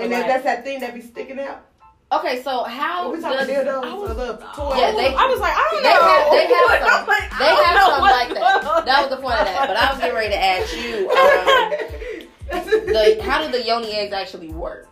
[0.00, 1.64] And like- that's that thing that be sticking out.
[2.10, 4.74] Okay, so how we talking does dildos I was- or the toy?
[4.78, 6.02] Yeah, they- I was like, I don't They know.
[6.02, 8.84] have- they have some- like, They have what's like that.
[8.86, 9.68] That was the point of that.
[9.68, 12.24] But I was getting ready to ask you, um,
[12.86, 14.88] the how do the yoni eggs actually work?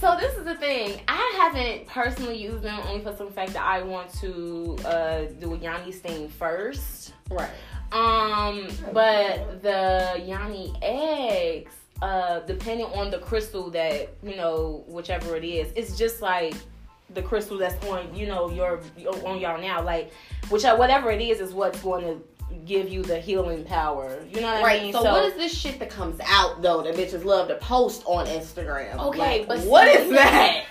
[0.00, 1.00] So this is the thing.
[1.08, 5.54] I haven't personally used them only for some fact that I want to uh, do
[5.54, 7.12] a yoni steam first.
[7.30, 7.50] Right.
[7.92, 15.44] Um, but the yoni eggs, uh, depending on the crystal that you know, whichever it
[15.44, 16.54] is, it's just like
[17.14, 18.80] the crystal that's on you know your
[19.24, 19.82] on y'all now.
[19.82, 20.12] Like,
[20.48, 22.22] which whatever it is is what's going to
[22.66, 24.24] give you the healing power.
[24.32, 24.82] You know what I Right.
[24.82, 24.92] mean?
[24.92, 28.26] So, what is this shit that comes out though that bitches love to post on
[28.26, 28.98] Instagram?
[29.08, 30.64] Okay, Like, but what see- is that?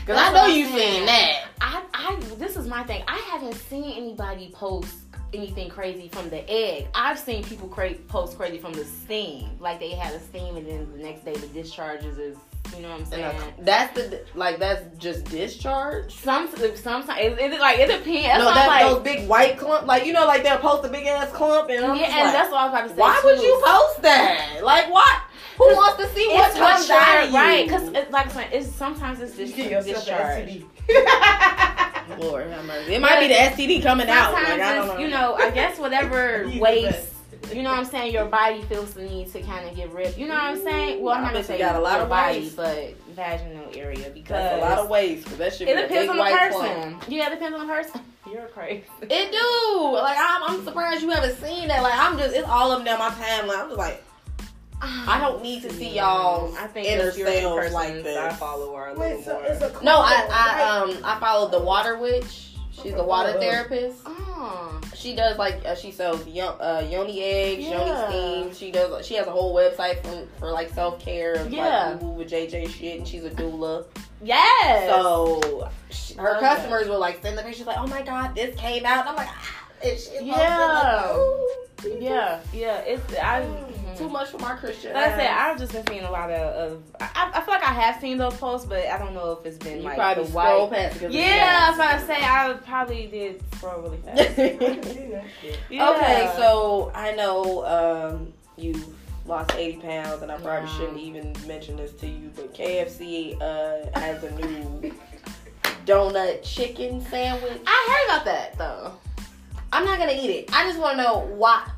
[0.00, 0.96] Because I That's know I'm you saying.
[0.98, 1.44] seen that.
[1.62, 3.02] I, I, this is my thing.
[3.08, 4.94] I haven't seen anybody post
[5.34, 6.86] anything crazy from the egg.
[6.94, 10.66] I've seen people cra- post crazy from the steam, like they had a steam and
[10.66, 12.36] then the next day the discharges is,
[12.74, 13.36] you know what I'm uh, saying?
[13.58, 16.14] a- that's the like that's just discharge.
[16.14, 18.26] Some sometimes it, it like it depends.
[18.26, 20.88] That's no, that like, those big white clump, like you know, like they'll post a
[20.88, 23.00] big ass clump, and I'm yeah, and like, that's what I was about to say.
[23.00, 23.28] why too.
[23.28, 24.60] would you post that?
[24.62, 25.22] Like, what?
[25.58, 27.36] Who wants to see what It's comes what out you're of you?
[27.36, 27.64] right?
[27.64, 30.64] Because uh, like I said, it's sometimes it's just discharge.
[32.18, 32.94] Lord have mercy.
[32.94, 34.32] It might be the STD coming out.
[34.32, 34.98] Like, I don't know.
[34.98, 37.10] you know, I guess whatever waste,
[37.52, 40.16] you know what I'm saying, your body feels the need to kind of get rid.
[40.16, 41.02] You know what I'm saying?
[41.02, 44.28] Well, I'm not gonna say got a lot your of body, but vaginal area because
[44.28, 45.26] That's a lot of waste.
[45.26, 46.96] Cause that should be it a depends big on the person.
[47.08, 48.00] Yeah, it depends on the person.
[48.32, 48.84] You're crazy.
[49.02, 49.92] It do.
[49.92, 51.82] Like I'm, I'm surprised you haven't seen that.
[51.82, 53.60] Like I'm just, it's all of them down my timeline.
[53.60, 54.02] I'm just like,
[54.86, 58.16] I don't need to see y'all I think inner the spiritual selves like this.
[58.16, 59.44] I follow are a little Wait, so more.
[59.44, 62.50] it's a No, I, I um I followed the Water Witch.
[62.70, 63.40] She's a water Oh.
[63.40, 63.98] therapist.
[64.04, 67.78] oh, She does like uh, she sells yon, uh, yoni eggs, Yeah.
[67.86, 68.54] yoni steam.
[68.54, 69.06] She does.
[69.06, 71.90] She has a whole website for, for like self care Yeah.
[72.00, 72.98] like with JJ shit.
[72.98, 73.84] And she's a doula.
[74.22, 74.90] yes.
[74.90, 78.56] So she, her Love customers will like send the pictures like, oh my god, this
[78.56, 79.00] came out.
[79.06, 81.06] And I'm like, ah, and she Yeah.
[81.06, 82.78] Like, Ooh, yeah, yeah.
[82.80, 83.42] It's I.
[83.42, 84.92] Mm, Too much for my Christian.
[84.94, 85.26] Like I said.
[85.30, 86.72] I've just been seeing a lot of.
[86.72, 89.46] of I, I feel like I have seen those posts, but I don't know if
[89.46, 90.76] it's been you like probably the scroll white.
[90.78, 90.94] past.
[91.00, 94.36] because Yeah, I was it's about to say I probably did scroll really fast.
[95.70, 95.90] Yeah.
[95.90, 98.74] Okay, so I know um, you
[99.26, 100.76] lost 80 pounds, and I probably Yeah.
[100.78, 104.92] shouldn't even mention this to you, but KFC uh, has a new
[105.86, 107.60] donut chicken sandwich.
[107.66, 108.92] I heard about that though.
[109.74, 110.50] I'm not gonna eat it.
[110.52, 111.68] I just want to know why.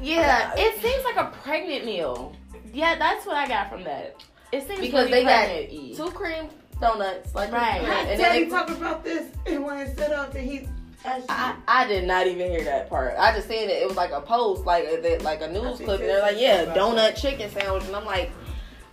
[0.00, 0.62] Yeah, Okay.
[0.62, 2.34] it seems like a pregnant meal.
[2.72, 4.16] Yeah, that's what I got from that.
[4.52, 5.94] It seems Because really they got pregnant-y.
[5.96, 6.48] Two cream
[6.80, 7.80] donuts, like Right.
[7.82, 10.68] and I then they- you talking about this and when I set up and he
[11.02, 13.14] I, I did not even hear that part.
[13.18, 13.82] I just seen it.
[13.82, 16.38] It was like a post, like a, that- like a news clip, and they're like,
[16.38, 18.30] "Yeah, donut chicken sandwich," and I'm like,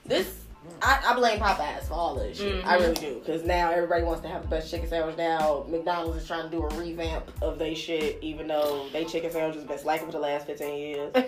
[0.05, 0.33] "This."
[0.81, 2.65] I, I blame Popeyes for all of this shit.
[2.65, 2.81] I Mhm.
[2.81, 5.17] really do, because now everybody wants to have the best chicken sandwich.
[5.17, 9.31] Now McDonald's is trying to do a revamp of their shit, even though they chicken
[9.31, 11.13] sandwich has been slacking for the last 15 years.
[11.15, 11.23] we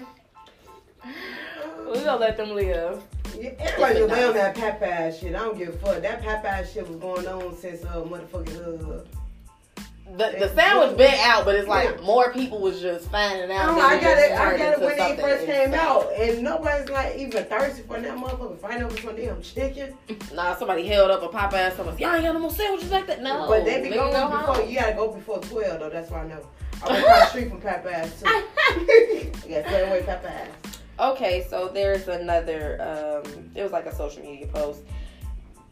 [2.04, 3.02] gonna let them live.
[3.38, 5.36] Yeah, everybody was on that Popeye shit.
[5.36, 6.02] I don't give a fuck.
[6.02, 9.04] That Popeye shit was going on since uh motherfucking uh
[10.18, 13.70] The, the sandwich been out, but it's like more people was just finding out.
[13.70, 14.32] I, that I got it.
[14.32, 18.18] I got it when they first came out, and nobody's like even thirsty for that
[18.18, 19.96] motherfucker fighting over some damn chicken.
[20.34, 21.76] Nah, somebody held up a Popeye.
[21.76, 23.22] Somebody, y'all ain't got no more sandwiches like that.
[23.22, 24.56] No, but they be going go before.
[24.56, 24.70] home.
[24.70, 25.90] You gotta go before twelve though.
[25.90, 26.46] That's what I know.
[26.84, 29.32] I'm across the street from Popeyes too.
[29.48, 30.48] yeah, stay away Popeyes.
[31.00, 32.82] Okay, so there's another.
[32.82, 34.82] Um, it was like a social media post.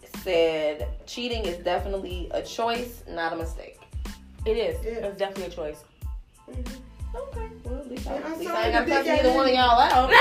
[0.03, 3.76] It said cheating is definitely a choice, not a mistake.
[4.47, 4.85] It is.
[4.85, 4.91] Yeah.
[5.07, 5.83] It's definitely a choice.
[6.49, 7.15] Mm-hmm.
[7.15, 9.29] Okay, well at least, I, I'm at least I ain't got to the cuss neither
[9.33, 10.13] one of didn't- y'all out.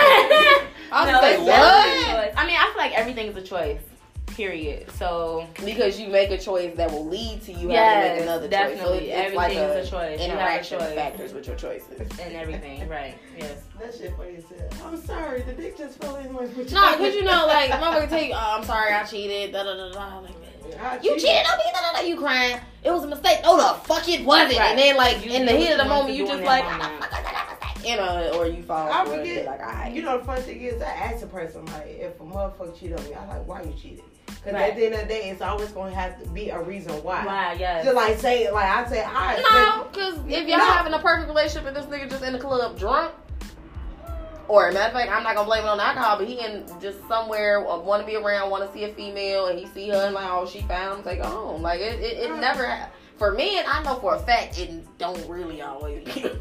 [0.91, 2.33] I was no, say it's what?
[2.39, 3.81] I mean, I feel like everything is a choice.
[4.29, 4.91] Period.
[4.93, 8.49] So Because you make a choice that will lead to you having to make another
[8.49, 8.99] definitely.
[8.99, 9.09] choice.
[9.09, 9.93] So it's, it's like Everything a, is a choice.
[9.93, 10.95] You have a Interaction choice.
[10.95, 12.01] factors with your choices.
[12.21, 13.15] and everything, right?
[13.39, 13.62] Yes.
[13.81, 14.89] That shit for as hell.
[14.89, 16.41] I'm sorry, the dick just fell in my.
[16.41, 19.75] No, because you know, like, motherfucker tell you, oh, I'm sorry, I cheated, da da
[19.75, 20.19] da da.
[20.21, 20.31] Like,
[20.74, 22.07] I You cheated on me, da da da.
[22.07, 22.59] You crying?
[22.85, 23.40] It was a mistake.
[23.42, 24.59] No, the fuck it wasn't.
[24.59, 24.70] Right.
[24.70, 26.85] And then, like, You in the heat of the moment, you just like, how the
[26.85, 27.90] ah, fuck I that mistake?
[27.90, 29.14] You know, or you fall I for it.
[29.14, 29.46] and be forget.
[29.46, 29.92] Like, all right.
[29.92, 32.92] You know the funny thing is, I ask a person like, if a motherfucker cheat
[32.92, 34.02] on me, I'm like, why you cheated?
[34.26, 34.70] Because Right.
[34.70, 37.24] at the end of the day, it's always gonna have to be a reason why.
[37.26, 37.52] Wow.
[37.59, 37.85] Yes.
[37.85, 39.37] Just like say, like I say, I
[39.81, 40.64] No, because if y'all No.
[40.64, 43.12] having a perfect relationship and this nigga just in the club drunk,
[44.49, 46.65] or a matter of fact, I'm not gonna blame it on alcohol, but he in
[46.81, 49.89] just somewhere uh, want to be around, want to see a female, and he see
[49.91, 51.63] her and like, oh, she found him, take her home.
[51.63, 52.67] Like it, it, it never.
[52.67, 56.07] ha- For men, I know for a fact it don't really always.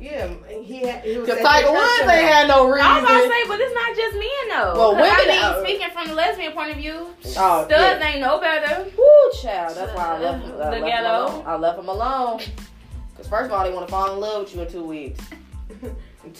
[0.00, 0.28] Yeah,
[0.62, 1.02] he had.
[1.02, 2.86] He was at Tiger the Woods ain't had no reason.
[2.86, 4.74] I was about to say, but it's not just men though.
[4.78, 6.92] Well, 'Cause women I mean, are- speaking from the lesbian point of view,
[7.38, 8.06] Oh, studs yeah.
[8.06, 8.84] ain't no better.
[8.98, 9.74] Woo, child.
[9.76, 11.44] That's why I left him, I The left him alone.
[11.46, 12.40] I left him alone.
[13.12, 15.24] Because first of all, they want to fall in love with you in two weeks.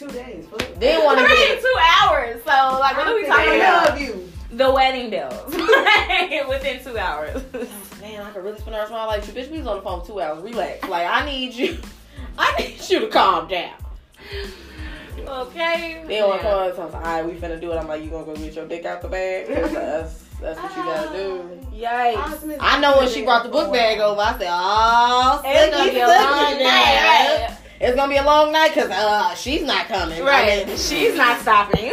[0.02, 0.46] In two days.
[0.46, 0.74] Fuck.
[0.78, 1.60] Then want to Three get.
[1.60, 2.42] two hours.
[2.44, 4.00] So like, what are we I talking about?
[4.00, 4.30] you.
[4.52, 5.46] The wedding bells
[6.48, 7.42] within two hours.
[7.54, 7.66] Oh,
[8.00, 9.26] man, I could really spend the rest of my life.
[9.26, 9.32] you.
[9.34, 10.44] Bitch, we was on the phone for two hours.
[10.44, 10.88] Relax.
[10.88, 11.78] Like, I need you.
[12.38, 13.74] I need you to calm down.
[15.26, 16.04] okay.
[16.06, 16.42] Then when Yeah.
[16.42, 17.76] call us, I was like, all right, we finna do it.
[17.76, 19.46] I'm like, you gonna go get your dick out the bag?
[19.48, 21.12] That's, that's what you gotta ah.
[21.12, 21.66] do.
[21.72, 22.56] Yikes.
[22.60, 25.98] I know when she brought the book bag over, I said, oh, It's gonna be
[26.00, 27.48] a long night.
[27.48, 27.56] Right.
[27.80, 30.22] It's gonna be a long night because uh, she's not coming.
[30.22, 30.68] Right.
[30.78, 31.92] She's not stopping.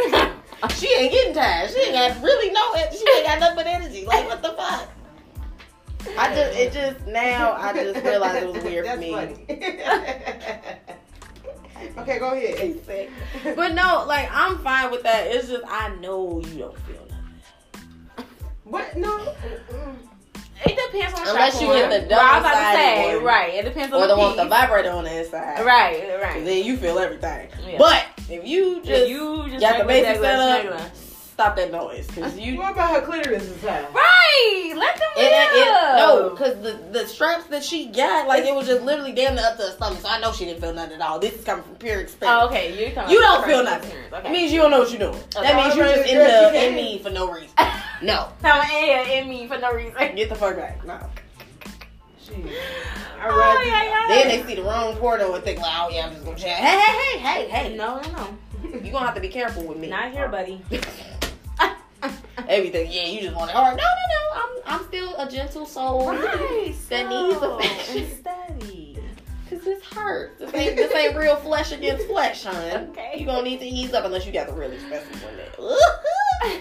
[0.76, 1.70] she ain't getting tired.
[1.70, 2.74] She ain't got really no.
[2.90, 4.06] She ain't got nothing but energy.
[4.06, 4.88] Like what the fuck?
[6.18, 9.36] I just it just now I just realized it was weird for me.
[11.98, 12.78] Okay, go ahead.
[13.56, 15.26] But no, like I'm fine with that.
[15.26, 17.06] It's just I know you don't feel
[18.16, 18.26] nothing.
[18.64, 18.96] What?
[18.96, 19.34] No.
[20.64, 22.76] It depends on the Unless strap you get the Right, I was about to double-sided
[22.76, 23.24] say, one.
[23.24, 23.54] right.
[23.54, 25.64] It depends on Or the, the one with the vibrator on the inside.
[25.64, 26.44] Right, 'Cause right.
[26.44, 27.48] Then you feel everything.
[27.66, 27.78] Yeah.
[27.78, 30.90] But if you just If you just got the regular, basic regular, setup, regular.
[30.94, 32.06] stop that noise.
[32.14, 33.86] Cause you What about her clitoris inside?
[33.92, 34.72] Right.
[34.76, 38.54] Let them It, it, it, no, because the, the straps that she got, like, it
[38.54, 39.98] was just literally damn near up to her stomach.
[40.00, 41.18] So I know she didn't feel nothing at all.
[41.18, 42.40] This is coming from pure experience.
[42.42, 42.78] Oh, okay.
[42.78, 43.82] You're talking You about don't feel nothing.
[43.90, 44.12] experience.
[44.14, 44.32] It Okay.
[44.32, 45.22] means you don't know what you're doing.
[45.34, 47.50] That means you just in the in me for no reason.
[48.02, 48.28] No.
[48.40, 50.16] Someone in here in me for no reason.
[50.16, 50.84] Get the fuck back.
[50.84, 50.98] No.
[52.24, 52.36] Shit.
[52.36, 54.06] I Oh, yeah, yeah.
[54.08, 56.56] Then they see the wrong porno and think, like, oh yeah, I'm just gonna chat.
[56.58, 57.76] Hey, hey, hey, hey, hey.
[57.76, 58.38] No, no, no.
[58.82, 59.88] You gonna have to be careful with me.
[59.88, 60.60] Not here, buddy.
[62.48, 62.90] Everything.
[62.90, 63.76] Yeah, you just want it hard.
[63.76, 64.42] No, no, no.
[64.74, 66.08] I'm I'm still a gentle soul.
[66.08, 66.74] Right.
[66.88, 68.02] That needs slow affection.
[68.04, 68.98] and steady.
[69.48, 70.38] Cause this hurts.
[70.40, 72.54] This ain't this ain't real flesh against flesh, hon.
[72.90, 73.14] Okay.
[73.18, 76.60] You gonna need to ease up unless you got the really expensive one that.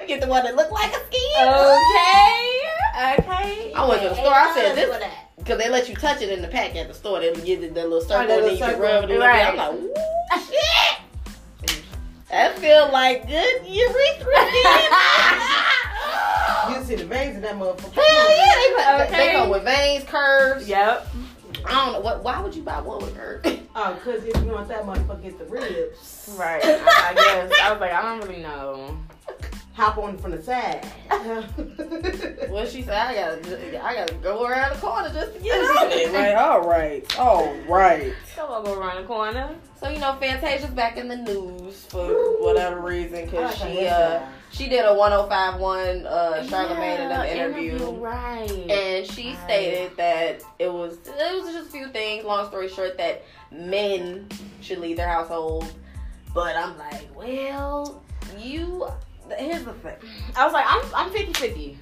[0.00, 1.48] You get the one that look like a skin.
[1.48, 2.60] Okay.
[3.18, 3.72] Okay.
[3.74, 4.32] I went to the store.
[4.34, 5.04] I said this
[5.38, 7.20] because they let you touch it in the pack at the store.
[7.20, 8.82] They give you the little circle that and then you can circle.
[8.82, 9.16] rub it.
[9.16, 9.18] a.
[9.18, 9.46] Right.
[9.46, 9.94] I'm like, ooh,
[10.46, 10.98] shit.
[12.30, 14.34] That feel like good urethra.
[16.68, 17.94] You see the veins in that motherfucker.
[17.94, 18.68] Hell yeah, they,
[19.04, 19.32] put, they Okay.
[19.32, 20.68] come with veins, curves.
[20.68, 21.08] Yep.
[21.64, 22.22] I don't know what.
[22.22, 23.48] Why would you buy one with curves?
[23.74, 26.60] Oh, cause if you want that motherfucker get the ribs, Right.
[26.62, 27.52] I, I guess.
[27.62, 28.98] I was like, I don't really know.
[29.72, 30.86] Hop on from the side.
[32.50, 35.92] Well, she said I gotta, I gotta go around the corner just to get on
[35.92, 36.12] it.
[36.12, 38.12] Like, all right, all right.
[38.34, 39.54] So I'll go around the corner.
[39.78, 42.08] So you know, Fantasia's back in the news for
[42.42, 47.90] whatever reason because she, uh, she did a 105.1 uh, Charlamagne in Yeah, an interview.
[47.92, 48.50] Right.
[48.50, 49.38] And she Right.
[49.44, 52.24] stated that it was it was just a few things.
[52.24, 54.28] Long story short, that men
[54.60, 55.72] should leave their household.
[56.34, 58.02] But I'm like, well,
[58.36, 58.88] you.
[59.38, 59.96] Here's the thing.
[60.36, 61.78] I was like, I'm I'm 50 50.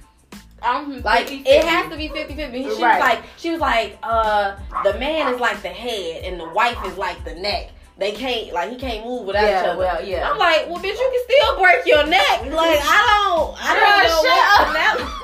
[0.61, 1.43] I'm Like 50-50.
[1.45, 2.61] it has to be 50 50.
[2.63, 6.49] She was like she was like, uh the man is like the head and the
[6.49, 7.71] wife is like the neck.
[7.97, 9.79] They can't like he can't move without Yeah, each other.
[9.79, 10.29] well, yeah.
[10.29, 12.41] I'm like, well bitch, you can still break your neck.
[12.53, 15.19] Like I don't I don't Girl, know what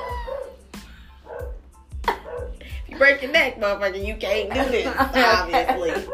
[2.87, 6.05] if you break your neck, motherfucker, you can't do this, obviously.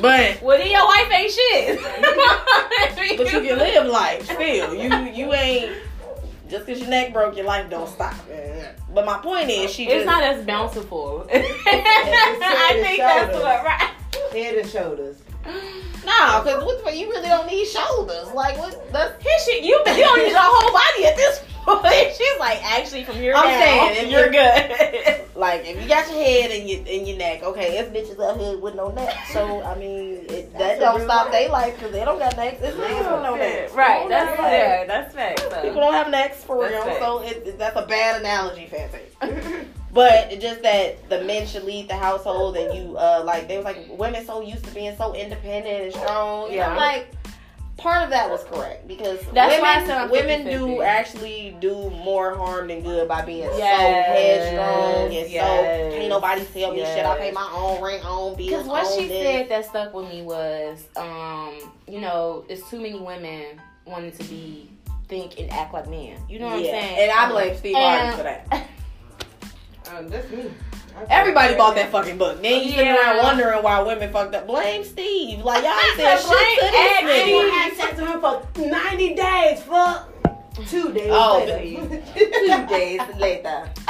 [0.00, 1.80] But Well, then your wife ain't shit.
[3.18, 4.74] but you can live life still.
[4.74, 5.76] You you ain't
[6.48, 8.14] just because your neck broke, your life don't stop.
[8.94, 11.26] But my point is, she It's just not as bountiful.
[11.32, 13.90] I think that's what right.
[14.32, 15.16] Head and shoulders.
[16.04, 18.28] Nah, because what the fuck, you really don't need shoulders.
[18.32, 18.92] Like, what?
[18.92, 21.84] That's His shit, you you don't need your whole body at this point.
[22.16, 23.60] She's like, actually, from here I'm down,
[23.94, 25.24] saying, if you're good.
[25.36, 27.42] like if you got your head and your and your neck.
[27.42, 29.14] Okay, it's bitches out here with no neck.
[29.32, 31.32] So I mean, it, that don't stop life.
[31.32, 32.60] their life because they don't got necks.
[32.62, 33.72] It's niggas with no oh, necks.
[33.74, 33.96] right.
[33.98, 34.88] People That's necks.
[34.88, 35.50] That's fair.
[35.50, 35.62] So.
[35.62, 36.84] People don't have necks for That's real.
[36.84, 36.98] facts.
[37.00, 38.98] So it, it- that's a bad analogy, fancy.
[39.92, 43.56] But it's just that the men should lead the household, and you uh like they
[43.56, 46.50] was like women so used to being so independent and strong.
[46.52, 46.76] Yeah, Yeah.
[46.76, 47.08] like
[47.78, 50.50] part of that was correct because That's women women 50-50.
[50.50, 55.96] do actually do more harm than good by being Yes, so headstrong and yes, so
[55.96, 57.06] can't nobody tell me shit.
[57.06, 59.22] I pay my own rent, own bills, Because what she this.
[59.22, 64.24] said that stuck with me was, um, you know, it's too many women wanting to
[64.24, 64.70] be
[65.06, 66.18] think and act like men.
[66.28, 66.72] You know what yeah.
[66.76, 67.10] I'm saying?
[67.10, 68.68] and I blame Steve Harvey for that.
[69.96, 70.50] Um, that's me.
[71.08, 72.42] Everybody bought that fucking book.
[72.42, 73.12] Then you sitting Yeah.
[73.14, 74.46] around wondering why women fucked up.
[74.46, 75.44] Blame Steve.
[75.44, 77.50] Like y'all ain't said shit to this nigga.
[77.50, 80.08] had sex with him for 90 days, fuck.
[80.66, 81.58] Two days Oh, later.
[82.14, 83.70] Two days later.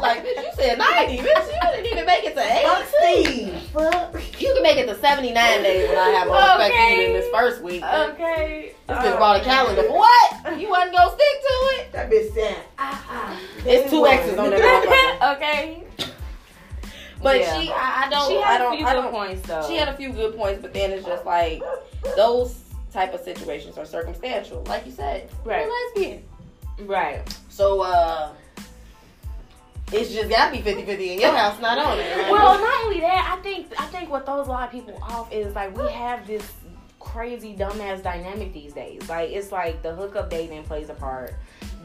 [0.00, 1.46] like bitch, you said ninety, bitch.
[1.46, 3.58] You didn't even make it to Fuck eighty.
[3.70, 4.40] Steve.
[4.40, 7.06] You can make it to seventy nine days when I have respect Okay.
[7.06, 7.82] in this first week.
[7.84, 8.74] Okay.
[8.88, 10.58] This bitch brought a calendar what?
[10.58, 11.92] You wasn't gonna stick to it.
[11.92, 13.40] That bitch said, ah, ah.
[13.64, 15.84] It's two X's on that okay.
[17.22, 17.60] But Yeah.
[17.60, 19.10] she, I, I don't, She I had a don't, few I don't.
[19.10, 19.66] points though.
[19.68, 21.60] She had a few good points, but then it's just like
[22.16, 22.54] those
[22.92, 25.30] type of situations are circumstantial, like you said.
[25.44, 25.66] Right.
[25.66, 26.24] You're lesbian.
[26.86, 27.38] right.
[27.48, 28.32] So uh
[29.90, 32.14] it's just gotta be 50-50 in your house, not on it.
[32.16, 32.30] right?
[32.30, 35.32] Well, not only that, I think I think what throws a lot of people off
[35.32, 36.50] is like we have this
[37.00, 39.08] crazy dumbass dynamic these days.
[39.08, 41.34] Like it's like the hookup dating plays a part.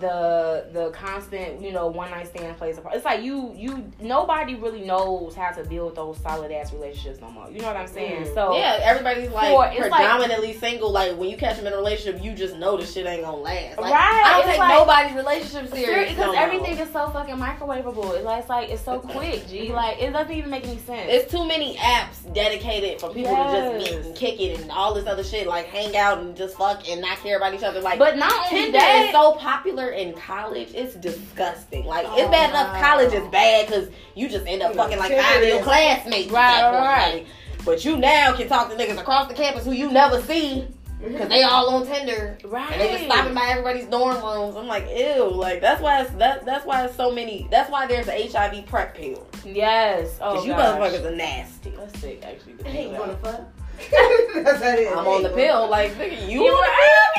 [0.03, 2.95] The the constant you know one night stand plays a part.
[2.95, 7.31] It's like you you nobody really knows how to build those solid ass relationships no
[7.31, 7.49] more.
[7.49, 8.25] You know what I'm saying?
[8.25, 8.33] Mm.
[8.33, 10.91] So yeah, everybody's like it's like- predominantly single.
[10.91, 13.37] Like when you catch them in a relationship, you just know the shit ain't gonna
[13.37, 13.79] last.
[13.79, 16.09] Like, Right, I don't take like- nobody's relationship serious.
[16.09, 18.15] because no everything is so fucking microwavable.
[18.15, 19.71] It's like, it's like it's so quick, G.
[19.71, 21.09] Like it doesn't even make any sense.
[21.09, 24.93] It's too many apps dedicated for people to just meet and kick it and all
[24.93, 27.79] this other shit, like hang out and just fuck and not care about each other.
[27.79, 30.69] Like, but not only that, is so popular in college.
[30.73, 31.85] It's disgusting.
[31.85, 32.81] Like, Oh, it's bad enough wow.
[32.81, 35.61] college is bad because you just end up Yeah, fucking like Tinder five of your
[35.63, 36.27] classmates.
[36.27, 37.13] at Right, right.
[37.15, 37.27] Like,
[37.65, 40.67] but you now can talk to niggas across the campus who you never see
[41.01, 42.37] because they all on Tinder.
[42.45, 42.71] right?
[42.71, 44.55] And they just stopping by everybody's dorm rooms.
[44.55, 45.29] I'm like, ew.
[45.29, 46.45] Like that's why it's that.
[46.45, 47.47] That's why it's so many.
[47.51, 49.27] That's why there's an HIV prep pill.
[49.45, 50.17] Yes.
[50.21, 50.77] Oh, Cause you gosh.
[50.79, 51.71] motherfuckers are nasty.
[51.71, 52.53] That's sick, actually.
[52.53, 53.41] to Hey, you wanna fuck?
[53.91, 54.91] That's how it is.
[54.95, 55.69] I'm on the pill.
[55.69, 57.09] Like, nigga, you You on right?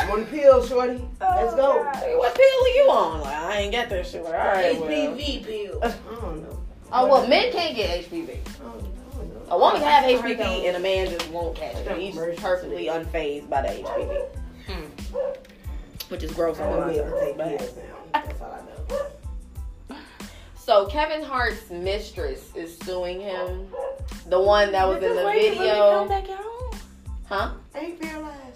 [0.00, 1.02] I'm on the pill, shorty.
[1.20, 1.82] Let's go.
[1.84, 1.94] God.
[2.18, 3.20] What pill are you on?
[3.20, 4.22] Like, I ain't get that shit.
[4.24, 4.88] Like, all right, well.
[4.90, 5.80] HPV pill.
[5.82, 5.88] I
[6.20, 6.62] don't know.
[6.92, 8.30] Oh well, men can't get HPV.
[8.30, 9.42] I don't, know.
[9.50, 11.98] A woman can have HPV and a man just won't catch it.
[11.98, 14.26] He's perfectly unfazed by the HPV,
[14.66, 14.84] Hmm.
[16.08, 18.20] which is gross I on won't my be able to take pills now.
[18.24, 19.96] That's all I know.
[20.56, 23.66] So Kevin Hart's mistress is suing him.
[24.28, 26.74] The one that was in the video, come back out?
[27.26, 27.50] huh?
[27.74, 28.49] ain't paralyzed.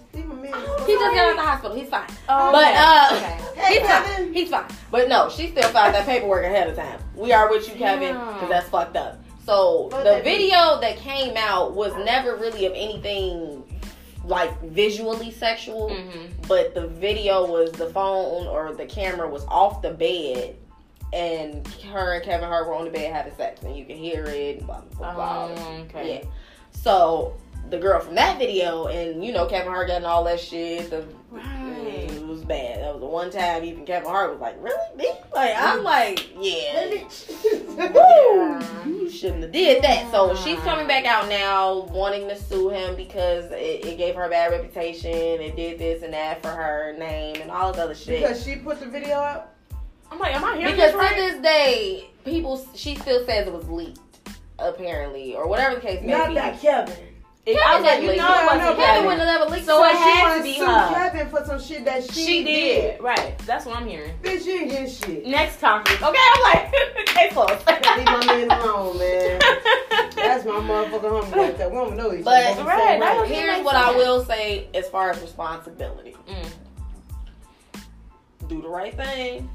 [0.85, 1.75] He just got out of the hospital.
[1.77, 2.07] He's fine.
[2.29, 3.61] Oh, But uh, Okay.
[3.61, 4.11] Hey, he's Kevin.
[4.25, 4.33] fine.
[4.33, 4.65] He's fine.
[4.91, 6.99] But no, she still filed that paperwork ahead of time.
[7.15, 9.19] We are with you, Kevin, because that's fucked up.
[9.45, 13.63] So the video that came out was never really of anything
[14.23, 16.31] like visually sexual, Mhm.
[16.47, 20.55] but the video was the phone or the camera was off the bed.
[21.13, 24.25] And her and Kevin Hart were on the bed having sex, and you can hear
[24.25, 24.65] it.
[24.65, 25.47] Blah blah blah.
[25.47, 25.55] blah.
[25.65, 26.21] Um, okay.
[26.23, 26.29] Yeah.
[26.71, 27.35] So
[27.69, 30.89] the girl from that video, and you know Kevin Hart got and all that shit.
[30.89, 32.09] The Right.
[32.09, 32.79] it was bad.
[32.81, 35.83] That was the one time even Kevin Hart was like, "Really, me?" Like I'm mm.
[35.83, 37.03] like, "Yeah,
[37.93, 38.59] woo,
[39.01, 42.95] you shouldn't have did that." So she's coming back out now, wanting to sue him
[42.95, 45.11] because it, it gave her a bad reputation.
[45.11, 48.21] It did this and that for her name and all this other shit.
[48.21, 49.55] Because she put the video up.
[50.11, 51.15] I'm like, am I hearing Because this right?
[51.15, 53.99] to this day, people she still says it was leaked,
[54.59, 56.35] apparently, or whatever the case may Not be.
[56.35, 56.95] that Kevin.
[57.45, 58.45] It- I was like, you know, it.
[58.47, 59.89] wasn't Kevin wouldn't have leaked So it.
[59.91, 60.93] it had wanna be her.
[60.95, 62.99] Kevin for some shit that she, She did.
[63.01, 63.37] Right.
[63.45, 64.13] That's what I'm hearing.
[64.23, 65.27] Bitch, you getting shit.
[65.27, 66.01] Next topic.
[66.01, 66.71] Okay, I'm like,
[67.05, 67.53] case closed.
[67.67, 69.39] Leave my man alone, man.
[70.15, 71.69] That's my motherfucking homie right there.
[71.69, 72.63] We don't know each But- other.
[72.63, 73.19] but Right, right.
[73.21, 76.15] was- Here's what I will say as far as responsibility.
[76.27, 76.47] Mm.
[78.47, 79.49] Do the right thing.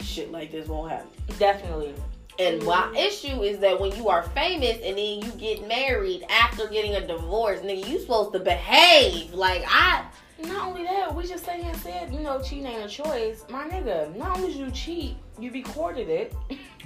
[0.00, 1.08] Shit like this won't happen.
[1.38, 1.94] Definitely.
[2.40, 6.66] And my issue is that when you are famous and then you get married after
[6.68, 9.34] getting a divorce, nigga, you supposed to behave.
[9.34, 10.04] Like I
[10.42, 13.44] Not only that, we just sat here and said, you know, cheating ain't a choice.
[13.50, 16.34] My nigga, not only did you cheat, you recorded it.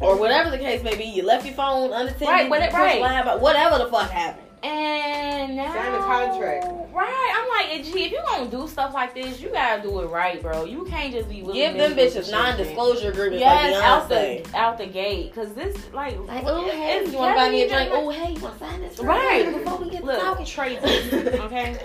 [0.01, 3.01] or whatever the case may be, you left your phone unattended, Right, what right.
[3.01, 4.44] live, whatever the fuck happened.
[4.65, 6.67] And now, Sign the contract.
[6.95, 10.07] Right, I'm like, gee, if you gonna do stuff like this, you gotta do it
[10.07, 10.65] right, bro.
[10.65, 14.51] You can't just be Give them bitches non-disclosure agreements Yes, out like Beyonce.
[14.53, 17.51] the out the gate, cause this like, Like, oh hey, it's you want to buy
[17.51, 17.91] me a drink?
[17.93, 18.99] Oh, even- Oh hey, you want to sign this?
[19.01, 19.53] Right.
[19.53, 21.77] Before we get to Look, talking, trade okay?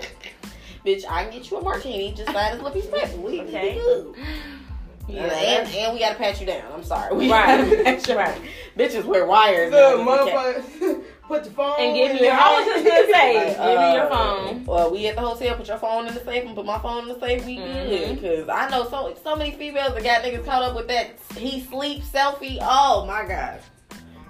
[0.86, 2.14] bitch, I can get you a martini.
[2.14, 3.16] Just sign this little piece of paper.
[3.20, 3.48] We Okay.
[3.48, 3.74] okay.
[3.74, 4.14] good.
[5.08, 6.70] Yeah, and, and we gotta pat you down.
[6.72, 7.14] I'm sorry.
[7.16, 7.68] We Right.
[7.68, 8.40] gotta pat you Right.
[8.78, 9.72] Bitches wear wires.
[9.72, 10.96] Look, now.
[11.30, 12.32] We can't- motherfucker, put the phone And give me your.
[12.32, 14.64] I was just gonna say, Like, give me your uh, phone.
[14.66, 15.54] Well, we at the hotel.
[15.56, 17.44] Put your phone in the safe and put my phone in the safe.
[17.46, 18.20] We Mhm.
[18.20, 18.46] good.
[18.46, 21.60] Cause I know so so many females that got niggas caught up with that he
[21.62, 22.58] sleep selfie.
[22.60, 23.60] Oh my god,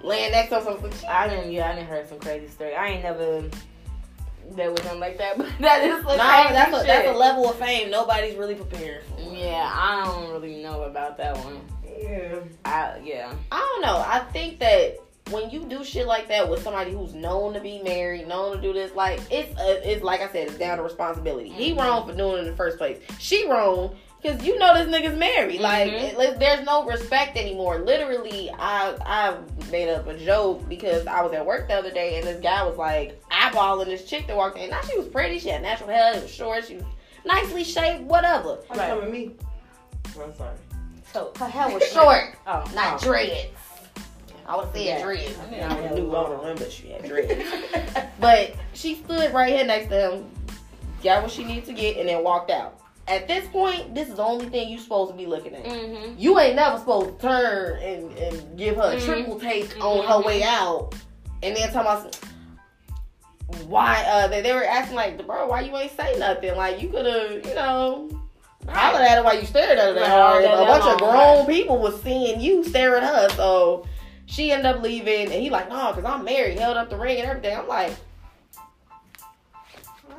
[0.02, 0.78] laying next to some.
[1.08, 1.52] I didn't.
[1.52, 2.74] Yeah, I didn't heard some crazy story.
[2.74, 3.44] I ain't never
[4.56, 7.48] dealt with them like that, but that is some No, that's a that's a level
[7.48, 9.20] of fame nobody's really prepared for.
[9.20, 11.60] Yeah, I don't really know about that one.
[12.00, 12.40] Yeah.
[12.64, 13.32] I yeah.
[13.52, 14.02] I don't know.
[14.06, 14.96] I think that
[15.30, 18.60] when you do shit like that with somebody who's known to be married, known to
[18.62, 21.48] do this, like it's uh, it's like I said, it's down to responsibility.
[21.48, 21.78] He Mhm.
[21.78, 22.98] wrong for doing it in the first place.
[23.18, 25.60] She wrong because you know this nigga's married.
[25.60, 26.18] Like Mhm.
[26.20, 27.78] it- there's no respect anymore.
[27.78, 29.34] Literally, I I
[29.70, 32.62] made up a joke because I was at work the other day and this guy
[32.64, 34.70] was like eyeballing this chick that walked in.
[34.70, 35.38] Now she was pretty.
[35.38, 36.14] She had natural hair.
[36.14, 36.66] It was short.
[36.66, 36.84] She was
[37.24, 38.02] nicely shaped.
[38.02, 38.58] Whatever.
[38.68, 38.88] Why Right.
[38.88, 39.30] you coming me?
[40.22, 40.56] I'm sorry.
[41.12, 42.98] So Her hair was short, oh not oh.
[43.04, 43.46] dreads.
[44.50, 45.02] I would say Yeah.
[45.02, 45.38] dreads.
[45.46, 47.44] I mean, I knew I don't remember she had dreads.
[48.20, 50.30] But she stood right here next to him,
[51.04, 52.78] got what she needed to get, and then walked out.
[53.08, 55.64] At this point, this is the only thing you're supposed to be looking at.
[55.64, 56.14] Mm-hmm.
[56.18, 59.04] You ain't never supposed to turn and, and give her a Mhm.
[59.04, 60.94] triple take on her way out,
[61.42, 62.18] and then talk about
[63.66, 66.56] why uh they, they were asking like, bro, why you ain't say nothing?
[66.56, 68.08] Like you could have, you know,
[68.68, 70.44] hollered at her while you stared at her that hard.
[70.44, 71.48] that- A bunch of grown right.
[71.48, 73.86] people was seeing you stare at her, so
[74.30, 75.32] she ended up leaving.
[75.32, 76.58] And he like, no, cause I'm married.
[76.58, 77.56] Held up the ring and everything.
[77.56, 77.92] I'm like,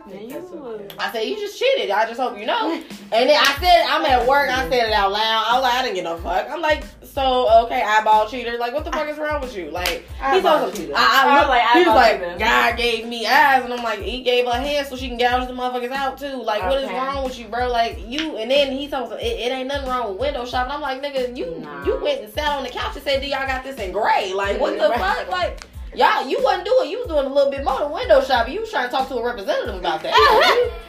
[0.05, 0.87] I think that's okay.
[0.99, 1.91] I said, you just cheated.
[1.91, 2.81] I just hope you know.
[3.13, 4.49] And then I said, I'm at work.
[4.49, 5.45] I said it out loud.
[5.49, 6.49] I was like, I didn't get no fuck.
[6.49, 8.57] I'm like, so okay, eyeball cheater.
[8.57, 9.69] Like, what the fuck is wrong with you?
[9.69, 10.81] Like, he's Eyeball on some.
[10.81, 10.93] cheater.
[10.95, 12.35] I, I, I was like, he was like, cheater.
[12.39, 15.45] God gave me eyes, and I'm like, he gave her hands so she can gouge
[15.49, 16.41] the motherfuckers out too.
[16.41, 17.67] Like, what is wrong with you, bro?
[17.69, 18.37] Like, you.
[18.37, 20.71] And then he told me, it, it ain't nothing wrong with window shopping.
[20.71, 21.83] I'm like, nigga, you Nah.
[21.83, 24.31] you went and sat on the couch and said, do y'all got this in gray?
[24.33, 25.27] Like, what the fuck?
[25.27, 25.65] Like.
[25.95, 26.89] Y'all, you wasn't doing.
[26.89, 28.53] You was doing a little bit more than window shopping.
[28.53, 30.69] You was trying to talk to a representative about that.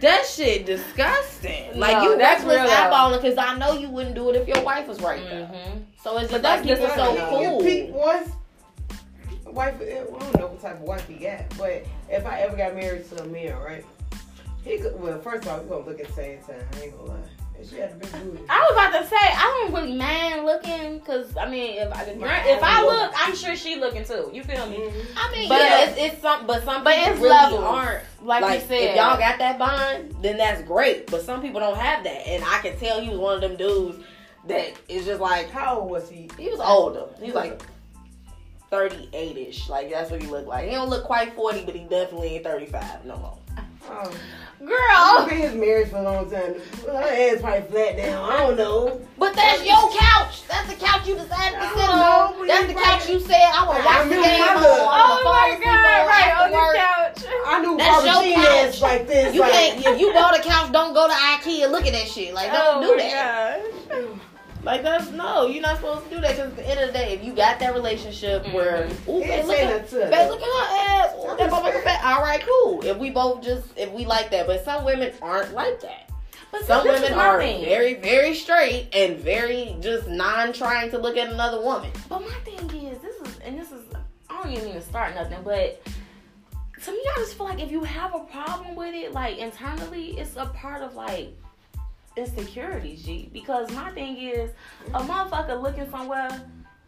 [0.00, 1.76] That shit disgusting.
[1.76, 2.72] Like No, you that's reckless real, though.
[2.88, 5.46] eyeballing because I know you wouldn't do it if your wife was right there.
[5.46, 5.78] Mm-hmm.
[6.00, 7.60] So it's But just like that's people so different, You cool.
[7.60, 8.30] peep once.
[9.46, 12.76] Wife, I don't know what type of wife he got, but if I ever got
[12.76, 13.84] married to a man, right?
[14.62, 16.62] He could, well, first of all, we gonna look at the same time.
[16.76, 17.18] I ain't gonna lie.
[17.58, 18.42] And she had a big booty.
[18.48, 22.02] I was about to say I don't really mind looking because I mean if I
[22.04, 24.30] if I look I'm sure she looking too.
[24.32, 24.76] You feel me?
[24.76, 25.06] Mhm.
[25.16, 27.60] I mean, But- yeah, it's, it's some, but some But it's really levels.
[27.64, 28.04] aren't.
[28.22, 31.10] Like, Like, you said, if y'all got that bond, then that's great.
[31.10, 33.56] But some people don't have that, and I can tell he was one of them
[33.56, 34.04] dudes
[34.46, 36.30] that is just like How old was he?
[36.38, 37.06] he was older.
[37.18, 37.60] He was like
[38.70, 39.68] 38 ish.
[39.68, 40.68] Like that's what he looked like.
[40.68, 43.38] He don't look quite 40, but he definitely ain't 35 no more.
[43.88, 44.10] Um,
[44.66, 44.78] girl.
[44.90, 46.54] I've been his marriage for a long time.
[46.86, 48.30] Her ass probably flat down.
[48.30, 49.00] I don't know.
[49.18, 50.46] But that's your couch.
[50.48, 51.98] That's the couch you decided to I sit don't on.
[51.98, 54.56] know, That's the probably- couch you said I want to I watch the game on.
[54.58, 56.06] I Oh wanna my god!
[56.06, 56.72] Right on after work.
[57.14, 57.34] this couch.
[57.46, 58.46] I knew That's Barbara your Jean couch.
[58.74, 59.34] ass like this.
[59.34, 59.86] You like, can't.
[59.86, 61.70] If you bought a couch, don't go to IKEA.
[61.70, 62.34] Look at that shit.
[62.34, 63.62] Like don't oh do my that.
[63.90, 64.18] gosh.
[64.68, 65.46] Like that's no.
[65.46, 67.32] You're not supposed to do that because at the end of the day, if you
[67.32, 69.08] got that relationship where, Mhm.
[69.08, 70.10] ooh, babe, look saying at, that to her.
[70.10, 71.14] babe, look at her ass.
[71.16, 72.04] Ooh, that motherfucker fat.
[72.04, 72.84] All right, cool.
[72.84, 76.10] If we both just if we like that, but some women aren't like that.
[76.52, 77.64] But Some women are thing.
[77.64, 81.90] very, very straight and very just non trying to look at another woman.
[82.10, 83.80] But my thing is, this is, and this is,
[84.28, 85.80] I don't even mean to start nothing, but
[86.84, 90.18] to me, I just feel like if you have a problem with it, like internally,
[90.18, 91.34] it's a part of like
[92.18, 93.30] insecurities, G.
[93.32, 94.50] Because my thing is,
[94.94, 96.28] a motherfucker looking somewhere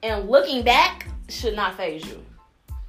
[0.03, 2.24] and looking back should not phase you.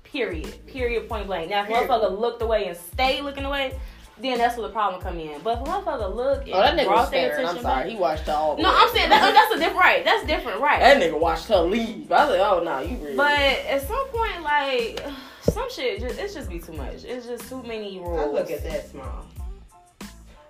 [0.03, 0.65] Period.
[0.67, 1.07] Period.
[1.07, 1.49] Point blank.
[1.49, 1.89] Now, if Period.
[1.89, 3.79] motherfucker looked away and stay looking away,
[4.19, 5.39] then that's where the problem come in.
[5.41, 7.47] But if a motherfucker look and Oh, that nigga brought their staring.
[7.47, 7.83] I'm sorry.
[7.83, 8.57] back- He watched her all.
[8.57, 8.75] No, way.
[8.77, 10.03] I'm saying that, oh, that's a different right.
[10.03, 10.79] That's different, right?
[10.79, 12.11] That nigga watched her leave.
[12.11, 13.15] I was like, oh no, you really.
[13.15, 15.03] But at some point, like
[15.43, 17.03] some shit, just, it's just be too much.
[17.05, 18.19] It's just too many rules.
[18.19, 19.25] I look at that small.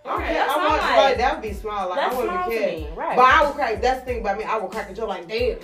[0.03, 1.17] Right, Okay, that's I what want I'm right, like.
[1.17, 1.89] that would be small.
[1.89, 2.71] Like That's I wouldn't be to care.
[2.71, 3.15] me, right?
[3.15, 3.81] But I would crack.
[3.81, 4.43] That's the thing about me.
[4.45, 5.59] I would crack a joke like, damn.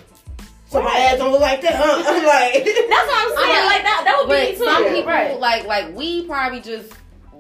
[0.67, 2.03] So my ass don't look like that, huh?
[2.05, 3.57] I'm like, That's what I'm saying.
[3.57, 4.01] I'm like that.
[4.05, 4.63] That would but be me too.
[4.65, 4.93] some Yeah.
[4.93, 5.39] people right?
[5.39, 6.91] like like we probably just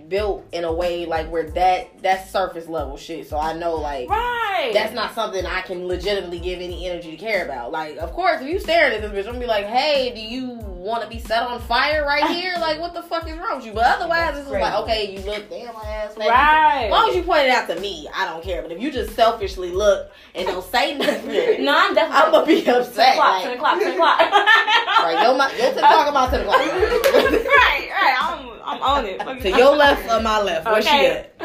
[0.07, 3.27] built in a way like where that that's surface level shit.
[3.27, 4.71] So I know like right.
[4.73, 7.71] that's not something I can legitimately give any energy to care about.
[7.71, 10.21] Like, of course, if you staring at this bitch, I'm gonna be like, hey, do
[10.21, 12.53] you want to be set on fire right here?
[12.59, 13.73] Like, what the fuck is wrong with you?
[13.73, 16.15] But otherwise, it's like, okay, you look damn my ass.
[16.15, 16.27] fat.
[16.27, 16.85] Right.
[16.85, 18.61] As long as you point it out to me, I don't care.
[18.61, 22.23] But if you just selfishly look and don't say nothing, No, I'm definitely.
[22.25, 23.13] I'm gonna be ten upset.
[23.13, 23.41] o'clock.
[23.43, 23.79] Ten o'clock.
[23.79, 24.19] Ten o'clock.
[24.19, 25.49] right, my,
[25.81, 26.59] talk about ten o'clock.
[26.59, 27.89] right.
[27.91, 28.15] Right.
[28.21, 28.56] I'm.
[28.67, 29.21] I'm on it.
[29.23, 29.57] Fuck to it.
[29.57, 30.65] your left or my left?
[30.65, 30.89] Where Okay.
[30.89, 31.39] she at?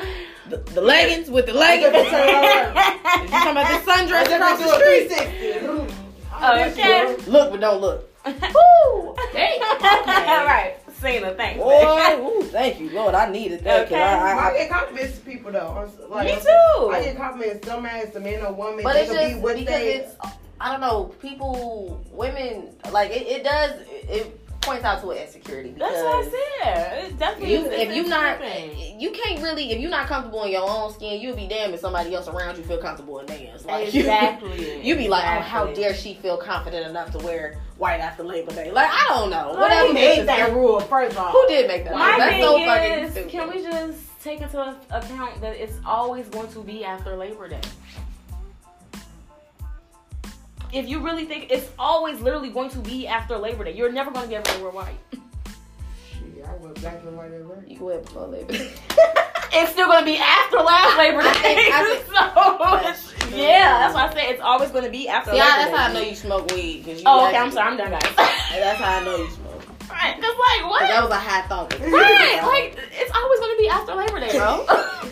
[0.51, 1.95] The, the leggings with the leggings.
[1.95, 6.13] you talking about this sundress across the street?
[6.43, 7.17] Okay.
[7.31, 8.09] Look, but don't look.
[8.27, 9.15] Woo.
[9.33, 10.75] Hey, right.
[11.01, 11.59] Cena, thanks.
[11.59, 13.15] Boy, ooh, thank you, Lord.
[13.15, 13.89] I needed that.
[13.89, 14.03] 'cause Okay.
[14.03, 15.91] I, I, I get compliments to people though.
[16.09, 16.91] Like, Me too.
[16.91, 17.67] I get compliments.
[17.67, 18.85] Don't matter it's a man or woman.
[18.85, 19.95] but it's can just be what because they.
[19.95, 20.15] it's,
[20.61, 25.75] I don't know, people, women, like it, it does, it points out to an insecurity
[25.77, 27.05] That's what I said.
[27.05, 27.53] It's definitely.
[27.55, 29.01] you, if you not, thing.
[29.01, 31.81] you can't really, if you're not comfortable in your own skin, you'll be damned if
[31.81, 33.65] somebody else around you feel comfortable in theirs.
[33.67, 34.83] Like you- Exactly.
[34.87, 38.53] You, be like, oh, how dare she feel confident enough to wear white after Labor
[38.53, 38.71] Day?
[38.71, 39.51] Like, I don't know.
[39.59, 41.33] Whatever Who made that rule first off?
[41.33, 41.95] Who did make that?
[41.95, 42.17] My?
[42.19, 43.31] That's thing so fucking is, stupid.
[43.31, 47.61] can we just take into account that it's always going to be after Labor Day?
[50.73, 54.11] If you really think it's always literally going to be after Labor Day, you're never
[54.11, 54.99] going to be able to wear white.
[55.13, 57.65] Shit, I wear black and white at work.
[57.67, 58.71] You go ahead before Labor Day.
[59.55, 61.29] It's still going to be after last Labor Day.
[61.29, 65.09] I think- I think- so, yeah, that's why I say it's always going to be
[65.11, 65.77] after See, Labor I, that's Day.
[65.77, 66.85] how I know you smoke weed.
[66.87, 68.03] Cause you Oh, okay, I'm sorry, I'm done, guys.
[68.17, 69.63] That's how I know you smoke.
[69.91, 70.81] right, because like what?
[70.81, 71.79] 'Cause that was a high thought.
[71.81, 74.65] Right, like it's always going to be after Labor Day, bro.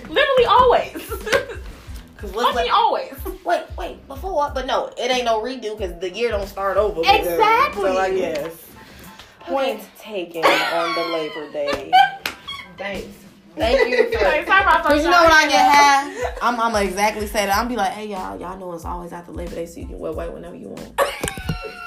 [0.08, 0.92] Literally always.
[2.16, 3.12] Cause I mean, like, always.
[3.44, 7.00] Wait, wait, before, but no, it ain't no redo because the year don't start over.
[7.00, 7.82] because- Exactly.
[7.92, 8.66] So I guess
[9.40, 11.90] point taken on the Labor Day.
[12.78, 13.08] Thanks.
[13.56, 14.16] Thank you.
[14.16, 14.46] For, Like,
[14.84, 16.02] Cause you know when I get high.
[16.12, 17.56] high, I'm I'm exactly say that.
[17.58, 19.98] I'm be like, hey y'all, y'all know it's always after Labor Day, so you can
[19.98, 21.00] wear white whenever you want.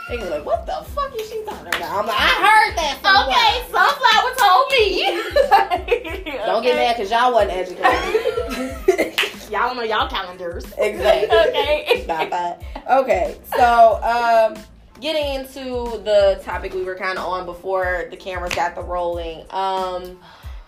[0.10, 1.82] They be like, what the fuck is she talking about?
[1.82, 2.98] I'm like, I heard that.
[3.00, 6.44] Okay, somewhere." Sonflower told me.
[6.46, 9.33] Don't get mad because y'all wasn't educated.
[9.50, 10.66] Y'all don't know y'all calendars.
[10.78, 11.38] Exactly.
[11.50, 12.06] okay.
[12.08, 12.58] Bye bye.
[13.02, 14.62] Okay, so um,
[15.00, 19.46] getting into the topic we were kind of on before the cameras got the rolling.
[19.50, 20.20] Um,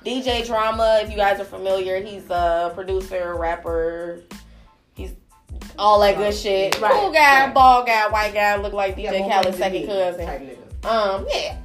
[0.05, 4.21] DJ Drama, if you guys are familiar, he's a producer, rapper.
[4.93, 5.13] He's
[5.79, 6.79] all that good shit.
[6.79, 7.53] Right, Cool guy, right.
[7.53, 10.57] bald guy, white guy, look like Yeah, DJ more Khaled's second cousin.
[10.83, 11.57] Um, yeah.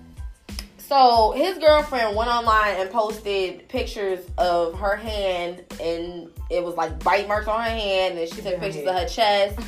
[0.91, 7.05] So his girlfriend went online and posted pictures of her hand, and it was like
[7.05, 9.61] bite marks on her hand, and she took Yeah, pictures of her chest.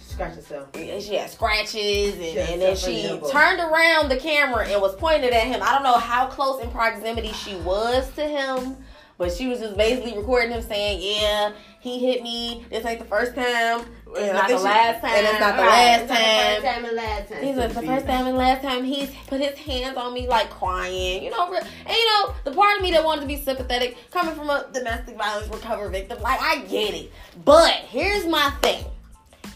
[0.00, 0.74] Scratch herself.
[0.74, 4.96] And she had scratches, and, and then she the turned around the camera and was
[4.96, 5.60] pointed at him.
[5.62, 8.78] I don't know how close in proximity she was to him,
[9.18, 12.64] but she was just basically recording him saying, "Yeah, he hit me.
[12.70, 13.84] This ain't the first time.
[14.16, 15.10] It's not the last time.
[15.10, 17.42] And it's not the last It's time." time last time.
[17.42, 20.50] He's like the first time and last time he's put his hands on me like
[20.50, 21.52] crying, you know.
[21.52, 24.66] And you know the part of me that wanted to be sympathetic, coming from a
[24.72, 27.12] domestic violence recovery victim, like I get it.
[27.44, 28.84] But here's my thing: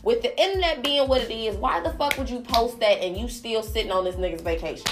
[0.03, 3.17] with the internet being what it is, why the fuck would you post that and
[3.17, 4.87] you still sitting on this nigga's vacation?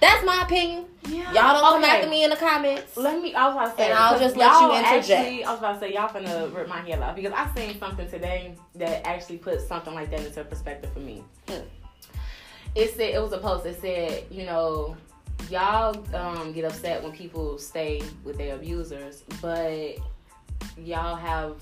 [0.00, 0.86] That's my opinion.
[1.08, 1.32] Yeah.
[1.32, 2.96] Y'all don't come after me in the comments.
[2.96, 3.34] Let me.
[3.34, 5.10] I was about to say, And I'll just let you interject.
[5.10, 7.78] Actually, I was about to say y'all finna rip my hair off because I seen
[7.78, 11.24] something today that actually put something like that into perspective for me.
[11.48, 11.62] Hmm.
[12.74, 14.96] It said it was a post that said, you know,
[15.50, 19.96] y'all um, get upset when people stay with their abusers, but
[20.76, 21.60] y'all have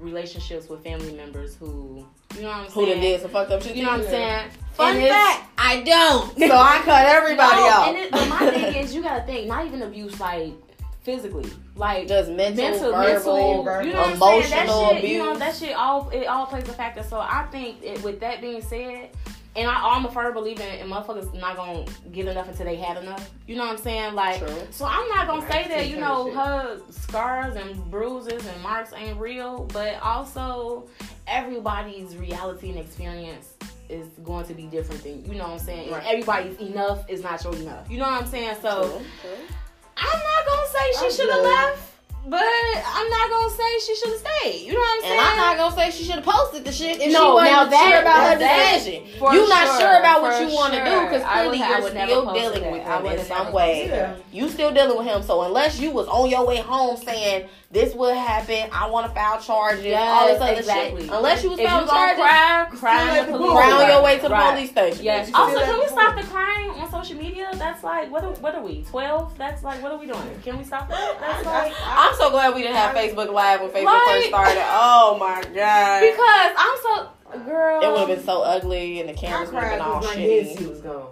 [0.00, 2.92] relationships with family members who, you know what I'm Who saying?
[2.94, 3.76] done did some fucked up shit?
[3.76, 4.50] You know what I'm saying?
[4.72, 6.38] Fun And fact: I don't.
[6.38, 7.88] So I cut everybody no, off.
[7.88, 10.52] And it, but my thing is, you gotta think, not even abuse like
[11.02, 15.74] physically, like Just mental, mental, verbal, mental, you know emotional shit, you know, that shit
[15.74, 17.02] all it all plays a factor.
[17.02, 19.10] So I think it, with that being said,
[19.58, 22.76] and I, I'm a firm believer in, in motherfuckers not gonna get enough until they
[22.76, 23.28] had enough.
[23.46, 24.14] You know what I'm saying?
[24.14, 24.56] Like, True.
[24.70, 29.18] so I'm not gonna say that you know her scars and bruises and marks ain't
[29.18, 30.88] real, but also
[31.26, 33.54] everybody's reality and experience
[33.88, 35.84] is going to be different than you know what I'm saying.
[35.88, 36.06] And Right.
[36.06, 37.90] everybody's enough is not your enough.
[37.90, 38.56] You know what I'm saying?
[38.62, 38.82] So.
[38.82, 39.44] True, true.
[40.00, 41.87] I'm not gonna say she should have left,
[42.26, 44.66] but I'm not gonna say she should have stayed.
[44.66, 45.18] You know what I'm saying?
[45.18, 47.52] And I'm not gonna say she should have posted the shit if No, she wasn't
[47.52, 48.38] now sure that- about her
[48.74, 49.04] decision.
[49.18, 51.06] for You not sure, sure about what you want to do sure.
[51.06, 53.88] because I would- clearly I you're never still dealing with him in some way.
[53.88, 54.12] posted Yeah.
[54.32, 55.22] You still dealing with him.
[55.22, 59.14] So unless you was on your way home saying this would happen, I want to
[59.14, 61.02] file charges, all this other exactly.
[61.02, 61.10] shit.
[61.12, 63.50] Unless you was if you filing charges, cry, cry still in the the police.
[63.52, 63.58] booth.
[63.60, 64.54] cry on your way to the Right.
[64.54, 65.04] police station.
[65.04, 65.30] Yes.
[65.34, 67.50] Also, can we the stop the crying on social media?
[67.56, 68.84] That's like, what are, what are we?
[68.84, 69.36] Twelve?
[69.36, 70.40] That's like, what are we doing?
[70.42, 71.18] Can we stop that?
[71.20, 71.74] That's like.
[71.84, 74.62] I'm so glad we didn't have Facebook Live when Facebook Like- first started.
[74.64, 76.00] Oh my god.
[76.00, 77.08] Because I'm so
[77.44, 77.82] girl.
[77.82, 80.14] it would have been so ugly and the cameras would have been all when my
[80.16, 80.70] shitty.
[80.70, 81.06] Was gone.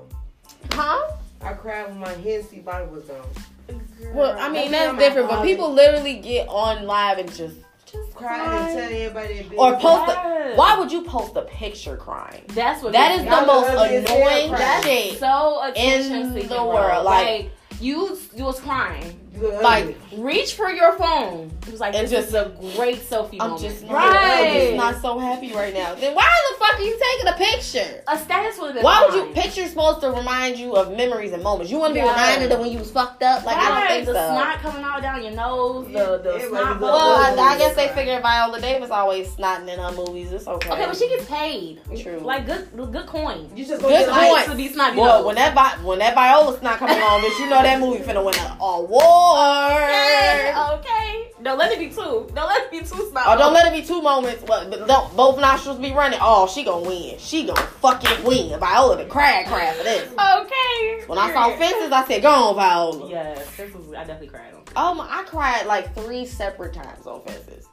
[0.72, 1.12] Huh?
[1.42, 3.75] I cried when my Hennessy bottle was gone.
[4.12, 7.56] Well, I mean That's that's different, but people literally get on live and just
[7.90, 8.68] just Cried cry.
[8.70, 10.08] and tell everybody or post.
[10.08, 10.54] Yes.
[10.54, 12.42] A, why would you post a picture crying?
[12.48, 12.92] That's what.
[12.92, 13.30] That gets is me.
[13.30, 14.82] the most the ugliest hell annoying crying.
[14.82, 15.18] shit.
[15.18, 16.66] so attention in the bro.
[16.68, 19.20] world, like- you, you was crying.
[19.40, 19.96] You Like.
[20.16, 21.50] Reach for your phone.
[21.66, 23.60] It was like And this just- is a great selfie I'm moment.
[23.62, 24.46] just not, right.
[24.46, 25.94] I'm just not so happy right now.
[25.94, 28.02] Then why the fuck are you taking a picture?
[28.08, 28.84] a status would have been.
[28.84, 29.28] Why would fine.
[29.28, 29.34] you?
[29.34, 31.70] Pictures supposed to remind you of memories and moments.
[31.70, 32.10] You want to be Yeah.
[32.12, 33.44] reminded of when you was fucked up.
[33.44, 34.28] Like I don't Right, think the so.
[34.34, 35.86] snot coming out down your nose.
[35.86, 36.80] The the Yeah, snot.
[36.80, 37.38] Well, bubbles.
[37.38, 40.32] I, I guess they figured Viola Davis always snotting in her movies.
[40.32, 40.70] It's okay.
[40.70, 41.80] Okay, but she gets paid.
[42.00, 42.20] True.
[42.20, 43.50] Like good good coin.
[43.54, 44.32] You just Good gonna get point.
[44.32, 45.26] like, to be snotty Well, nose.
[45.26, 48.24] when that Vi- when that Viola snot coming on, bitch, you know that movie finna
[48.24, 49.16] win an award.
[49.34, 51.30] Yeah, okay.
[51.42, 51.94] Don't let it be two.
[52.34, 53.24] Don't let it be two snot.
[53.26, 54.42] Oh, don't let it be two moments.
[54.46, 56.18] But, but don't both nostrils be running.
[56.22, 57.16] Oh, she gonna win.
[57.18, 58.58] She gonna fucking win.
[58.58, 60.10] Viola the crab crab for this.
[60.12, 61.04] Okay.
[61.06, 63.88] When I saw fences, I said, "Go on, Viola." Yes, was.
[63.92, 64.62] I definitely cried on.
[64.76, 65.04] Oh my!
[65.04, 67.66] Um, I cried like three separate times on fences.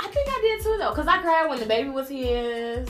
[0.00, 2.88] I think I did too though, cause I cried when the baby was his.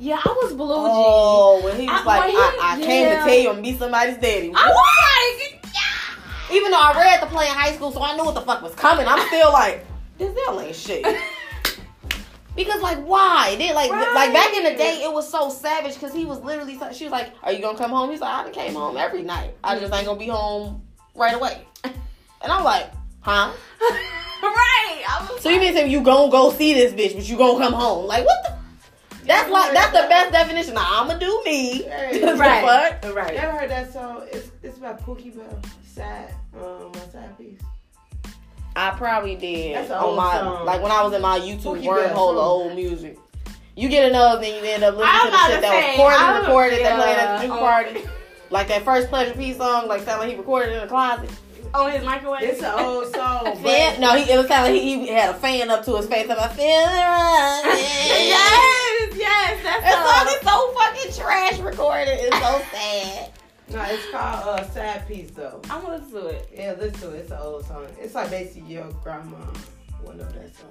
[0.00, 0.66] Yeah, I was blue.
[0.70, 3.76] Oh, when he was I- like, he- I, I came to tell you I'm be
[3.76, 4.52] somebody's daddy.
[4.54, 5.57] I was like,
[6.50, 8.62] Even though I read the play in high school, so I knew what the fuck
[8.62, 9.06] was coming.
[9.06, 9.84] I'm still like,
[10.16, 11.04] this hell ain't shit.
[12.58, 13.54] Because like, why?
[13.56, 15.94] They like, like back in the day, it was so savage.
[15.94, 18.42] Because he was literally, she was like, "Are you gonna come home?" He's like, "I
[18.42, 19.54] done came home every night.
[19.62, 20.82] I just ain't gonna be home
[21.14, 22.90] right away." And I'm like,
[23.20, 23.52] "Huh?"
[24.42, 25.04] right.
[25.08, 27.62] I was So you mean to you gonna go see this bitch, but you gonna
[27.64, 28.06] come home?
[28.06, 28.58] Like what the?
[29.24, 30.74] That's like that's the best definition.
[30.74, 31.82] Now, I'ma do me.
[31.88, 32.64] Hey, The right.
[32.64, 33.04] fuck?
[33.04, 33.34] You right.
[33.34, 34.22] ever heard that song?
[34.32, 35.62] It's it's about Pookie Bell.
[35.98, 36.32] Sad.
[36.54, 37.60] Um, my side piece?
[38.76, 40.64] I probably did That's on old my song.
[40.64, 42.38] like when I was in my YouTube Pookie Bell wormhole of song.
[42.38, 43.18] old music.
[43.74, 46.14] You get enough, then you end up listening I'm to the shit that say, was
[46.16, 47.58] I poorly was- recorded that played at yeah, the juke oh.
[47.58, 48.00] party.
[48.50, 51.30] Like that first Pleasure P song, like sound like he recorded in a closet.
[51.74, 52.42] On his microwave.
[52.42, 53.42] It's an old song.
[53.44, 55.84] but- Fan, no, he, it was kind of like he, he had a fan up
[55.84, 56.30] to his face.
[56.30, 57.74] I'm like, feel it running.
[57.76, 62.18] yes, yes, that's That song is so fucking trash recorded.
[62.20, 63.32] It's so sad.
[63.70, 65.60] No, it's called uh, sad Piece though.
[65.70, 66.48] I'm gonna listen to it.
[66.54, 67.20] Yeah, listen to it.
[67.20, 67.86] It's an old song.
[68.00, 69.36] It's like basically your grandma
[70.04, 70.70] would know that song.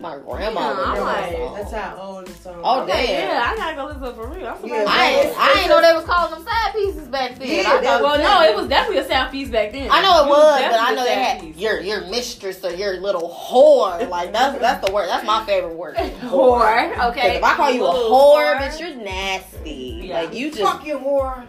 [0.00, 0.60] My grandma.
[0.60, 1.54] Yeah, would I'm that like- song.
[1.56, 2.60] That's how old the song.
[2.62, 2.88] Oh, is.
[2.88, 3.28] damn.
[3.28, 4.46] Yeah, I gotta go listen to it for real.
[4.46, 4.72] I'm surprised.
[4.72, 7.38] Yeah, I ain't, it's- I ain't know a- they was calling them sad pieces back
[7.38, 7.48] then.
[7.48, 9.88] Yeah, I that thought, was- Well, no, it was definitely a sad piece back then.
[9.90, 11.56] I know it was, but I know a they had piece.
[11.56, 14.08] your your mistress or your little whore.
[14.08, 15.08] Like that's that's the word.
[15.08, 15.96] That's my favorite word.
[16.22, 17.08] whore.
[17.10, 17.36] okay.
[17.38, 20.02] If I call you a Little whore, bitch, you're nasty.
[20.06, 20.20] Yeah.
[20.22, 20.62] Like you just.
[20.62, 21.44] Fucking whore.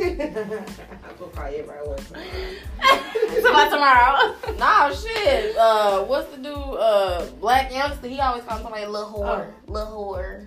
[0.00, 0.06] I'm
[1.18, 2.22] gonna call you right one time.
[3.42, 4.56] so about tomorrow.
[4.58, 5.56] Nah, shit.
[5.56, 6.54] Uh, what's the dude?
[6.56, 8.08] Uh, Blac Youngsta.
[8.08, 10.46] He always calls somebody a little whore, little whore,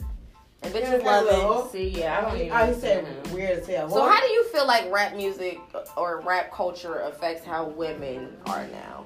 [0.64, 1.34] and Yeah, bitches that love it.
[1.38, 2.52] little- See, yeah, I don't even.
[2.58, 3.34] Oh, he said understand.
[3.36, 3.90] weird as hell.
[3.90, 5.60] So how do you feel like rap music
[5.96, 9.06] or rap culture affects how women are now?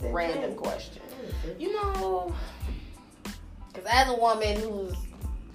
[0.00, 1.02] Random question.
[1.58, 2.32] You know,
[3.72, 4.94] because as a woman who's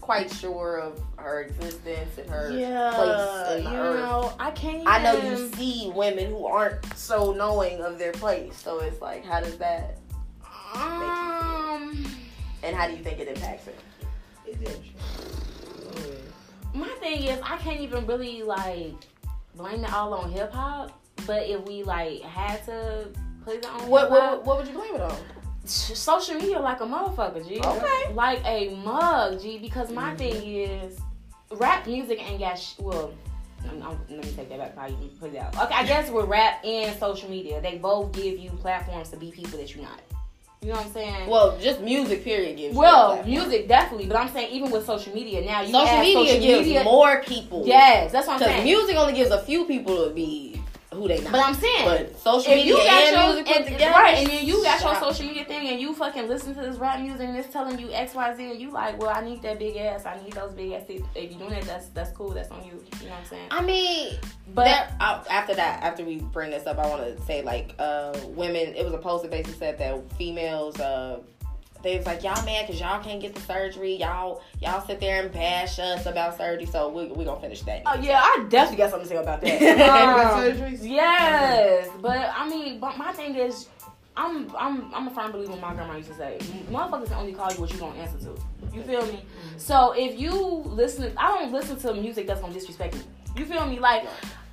[0.07, 4.51] quite sure of her existence and her Yeah, place in you the earth, know, I
[4.51, 4.75] can't.
[4.77, 8.55] Even, I know you see women who aren't so knowing of their place.
[8.55, 9.97] So it's like, how does that,
[10.73, 12.05] Um,
[12.63, 13.77] and how do you think it impacts it?
[14.45, 14.95] It's interesting.
[16.73, 18.93] my thing is, I can't even really like
[19.55, 20.97] blame it all on hip hop.
[21.25, 23.09] But if we like had to
[23.43, 25.17] put it on What what, what would you blame it on?
[25.69, 27.59] Social media like a motherfucker, G.
[27.63, 28.13] Okay.
[28.13, 29.57] Like a mug, G.
[29.59, 30.17] Because my Mhm.
[30.17, 30.99] thing is,
[31.51, 33.11] rap music ain't got sh- well.
[33.69, 34.77] I'm, I'm, let me take that back.
[34.77, 35.53] How you put it out?
[35.55, 39.31] Okay, I guess with rap and social media, they both give you platforms to be
[39.31, 39.99] people that you're not.
[40.61, 41.29] You know what I'm saying?
[41.29, 42.23] Well, just music.
[42.23, 42.57] Period.
[42.57, 46.25] Gives Well, music definitely, but I'm saying even with social media now, you Social media
[46.25, 46.83] social gives media.
[46.83, 47.63] more people.
[47.65, 48.63] Yes, that's what I'm Because saying.
[48.63, 50.56] music only gives a few people to be
[50.97, 51.31] who they not.
[51.31, 54.17] but I'm saying, But social media you got and your music put and, together, right,
[54.17, 56.99] and then you got your social media thing, and you fucking listen to this rap
[56.99, 59.59] music, and it's telling you X, Y, Z, and you like, well, I need that
[59.59, 60.83] big ass, I need those big ass.
[60.89, 62.29] If you're doing that, that's that's cool.
[62.29, 62.83] That's on you.
[63.01, 63.47] You know what I'm saying?
[63.51, 64.17] I mean,
[64.53, 67.75] But there, uh, after that, after we bring this up, I want to say like
[67.79, 68.75] uh, women.
[68.75, 70.79] It was a post that basically said that females.
[70.79, 71.19] Uh,
[71.87, 73.95] they was like y'all mad because y'all can't get the surgery.
[73.95, 76.65] Y'all y'all sit there and bash us about surgery.
[76.65, 77.83] So we we gonna finish that.
[77.85, 79.59] oh yeah, I definitely got something to say about that.
[79.61, 80.79] With Um, surgeries?
[80.83, 83.69] Yes, but I mean, but my thing is,
[84.15, 85.53] I'm I'm I'm a firm believer.
[85.53, 86.37] in My grandma used to say,
[86.69, 88.41] "Motherfuckers can only call you what you gonna answer to."
[88.75, 89.23] You feel me?
[89.57, 93.01] So if you listen, I don't listen to music that's gonna disrespect me.
[93.37, 93.79] You feel me?
[93.79, 94.05] Like.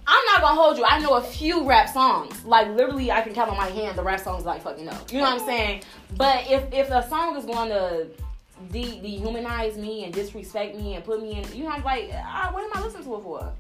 [0.07, 0.85] I'm not gonna hold you.
[0.85, 2.45] I know a few rap songs.
[2.45, 4.97] Like literally, I can count on my hand the rap songs like fucking know.
[5.11, 5.83] You know what I'm saying?
[6.17, 8.07] But if if a song is going to
[8.71, 12.51] de- dehumanize me and disrespect me and put me in, you know, I'm like, ah,
[12.53, 13.53] what am I listening to it for?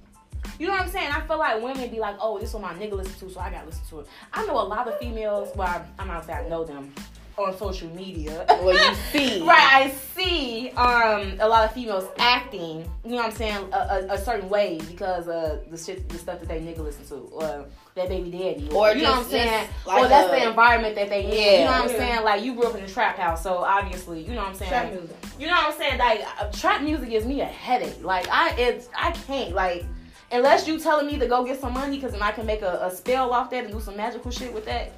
[0.58, 1.10] You know what I'm saying?
[1.10, 3.40] I feel like women be like, oh, this is what my nigga listen to, so
[3.40, 4.06] I gotta listen to it.
[4.32, 5.48] I know a lot of females.
[5.56, 6.92] Well, I- I'm not saying I know them
[7.36, 8.44] on social media.
[8.48, 9.40] Well, you see.
[9.42, 9.58] right?
[9.86, 12.88] I see um a lot of females acting.
[13.04, 13.68] You know what I'm saying?
[13.72, 17.04] A, a, a certain way because of the shit, the stuff that they nigga listen
[17.08, 17.66] to, or
[17.96, 19.66] that baby daddy, or, Or you know what I'm saying?
[19.66, 21.30] just like or that's a- the environment that they in.
[21.32, 21.58] Yeah.
[21.58, 21.96] You know what I'm Yeah.
[22.14, 22.24] saying?
[22.24, 24.70] Like you grew up in a trap house, so obviously, you know what I'm saying?
[24.70, 25.16] Trap music.
[25.38, 25.98] You know what I'm saying?
[25.98, 28.02] Like uh, trap music gives me a headache.
[28.02, 29.84] Like I, it's I can't like
[30.32, 32.78] unless you telling me to go get some money because then I can make a,
[32.86, 34.92] a spell off that and do some magical shit with that.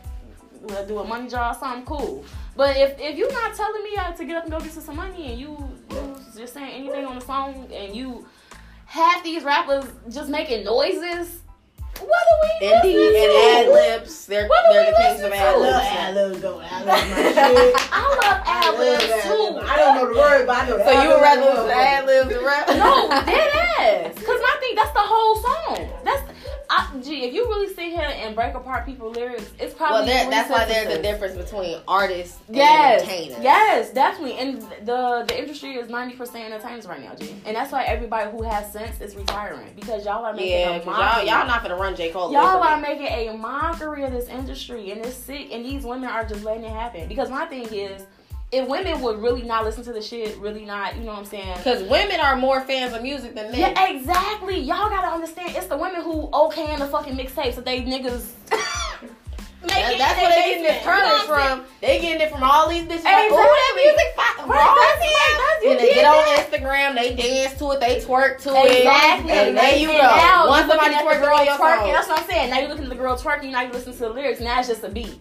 [0.68, 2.24] Well, do a money jar or something cool.
[2.56, 4.96] But if if you're not telling me uh, to get up and go get some
[4.96, 5.56] money and you,
[5.90, 8.26] you just saying anything on the song and you
[8.86, 11.40] have these rappers just making noises,
[12.00, 13.72] what are we Indeed, listening and to?
[13.72, 14.26] ad libs.
[14.26, 15.36] They're What do they're we the kings of to?
[15.38, 15.86] ad I love libs.
[15.86, 16.60] ad libs though.
[16.60, 17.74] I love.
[17.92, 19.66] I love ad libs too.
[19.70, 21.70] I don't know the word, but I know the So you would rather listen ad
[21.70, 22.68] to ad libs than rap?
[22.68, 24.14] No, dead ass.
[24.24, 25.88] Cause my thing, that's the whole song.
[26.04, 26.22] That's,
[26.68, 30.06] I, gee, if you really sit here and break apart people's lyrics, it's probably.
[30.10, 33.38] Well, that's why there's a difference between artists and Yes, entertainers.
[33.44, 37.70] yes, definitely, and the the industry is ninety percent entertainers right now, G, and that's
[37.72, 40.96] why everybody who has sense is retiring because y'all are making Yeah, a because y'all,
[41.06, 41.28] mockery.
[41.28, 42.10] y'all not gonna run J.
[42.10, 42.32] Cole.
[42.32, 45.48] Y'all are making a mockery of this industry, and it's sick.
[45.52, 47.08] And these women are just letting it happen.
[47.08, 48.02] Because my thing is,
[48.52, 51.24] if women would really not listen to the shit, really not, you know what I'm
[51.24, 51.56] saying?
[51.58, 53.60] Because women are more fans of music than men.
[53.60, 54.58] Yeah, exactly.
[54.58, 55.56] Y'all gotta understand.
[55.56, 58.30] It's the women who okay in the fucking mixtapes that they niggas.
[59.62, 60.84] That- that's where they getting basement.
[60.84, 61.66] their You know courage what I'm from.
[61.80, 63.02] They getting it from all these bitches.
[63.02, 63.82] Like, oh, that Exactly.
[63.82, 64.46] music fire.
[64.46, 66.46] Right, that's that's- you And they get on that.
[66.46, 69.32] Instagram Instagram, they dance to it, they twerk to Exactly.
[69.32, 70.48] it, and there you And go.
[70.48, 72.50] Once somebody twerking girl on twerking, that's what I'm saying.
[72.50, 74.40] Now you're looking at the girl twerking, now you listen to the lyrics.
[74.40, 75.18] Now it's just a beat.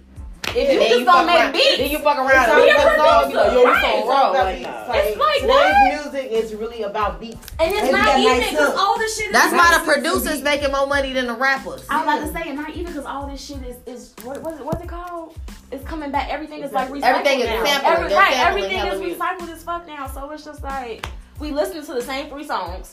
[0.56, 2.36] If you then just you don't fuck make around, beats, then you fuck around It's
[2.38, 3.74] and all make about a song, you know, yo, Right.
[3.76, 4.30] this song It's wrong.
[4.32, 4.70] about Like, beats.
[5.10, 6.04] It's like, what?
[6.04, 7.48] music is really about beats.
[7.60, 8.80] and it's And not you even because hooks.
[8.80, 9.32] all this shit is.
[9.34, 11.86] That's why the producers making more money than the rappers.
[11.90, 14.60] I'm about to say, and not even because all this shit is is what what's
[14.60, 15.36] it, what's it called?
[15.72, 16.30] It's coming back.
[16.32, 17.82] Everything is like recycled Everything is now.
[17.84, 20.08] Every- right, everything is recycled as fuck now.
[20.08, 21.06] So it's just like
[21.40, 22.92] we listen to the same three songs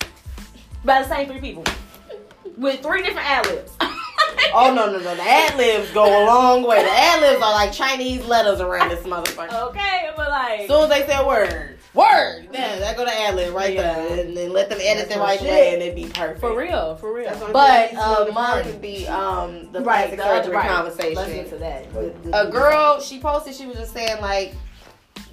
[0.84, 1.64] by the same three people
[2.56, 3.72] with three different ad libs.
[4.54, 5.14] Oh no no no!
[5.14, 6.82] The ad libs go a long way.
[6.82, 9.68] The ad libs are like Chinese letters around this motherfucker.
[9.70, 13.10] okay, but like As soon as they say a word, word, yeah, that go to
[13.20, 13.94] ad lib right Yeah.
[13.94, 15.48] there, and then let them edit That's the right shit.
[15.48, 16.40] way, and it be perfect.
[16.40, 17.24] for real, for real.
[17.30, 17.96] That's what But saying.
[17.98, 18.70] uh, the mine party.
[18.72, 20.68] could be um the right, plastic the surgery right.
[20.68, 21.14] conversation.
[21.14, 21.92] Let's get to that.
[21.94, 24.54] The- the- a girl she posted she was just saying like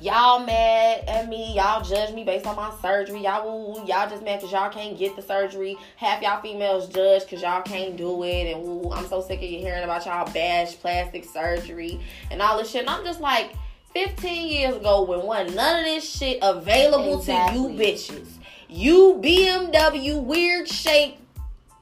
[0.01, 1.55] y'all mad at me.
[1.55, 3.21] Y'all judge me based on my surgery.
[3.21, 5.77] Y'all woo, woo, y'all just mad because y'all can't get the surgery.
[5.95, 8.53] Half y'all females judge because y'all can't do it.
[8.53, 11.99] And woo, i'm so sick of you hearing about y'all bash plastic surgery
[12.31, 12.81] and all this shit.
[12.81, 13.53] And i'm just like
[13.93, 18.27] 15 years ago when wasn't none of this shit available to you bitches.
[18.67, 21.17] You bmw weird shape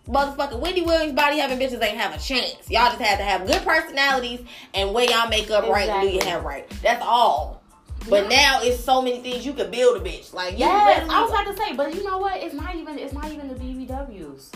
[0.07, 2.69] motherfucking Wendy Williams body having bitches ain't have a chance.
[2.69, 4.39] Y'all just had to have good personalities
[4.73, 6.69] and wear y'all makeup right and do your hair right.
[6.81, 7.56] That's all.
[8.09, 10.33] But now it's so many things you could build a bitch.
[10.33, 12.41] Like Yes, literally- I was about to say, but you know what?
[12.41, 12.97] It's not even.
[12.99, 14.51] It's not even the BBWs.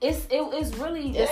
[0.00, 1.30] It's it, it's really the It